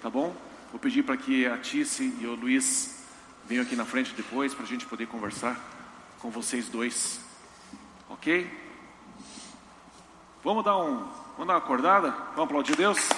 [0.00, 0.36] tá bom?
[0.70, 3.04] Vou pedir para que a Tice e o Luiz
[3.44, 5.58] venham aqui na frente depois, para a gente poder conversar
[6.20, 7.20] com vocês dois,
[8.08, 8.48] ok?
[10.44, 10.98] Vamos dar, um,
[11.32, 12.10] vamos dar uma acordada?
[12.36, 13.17] Vamos aplaudir Deus?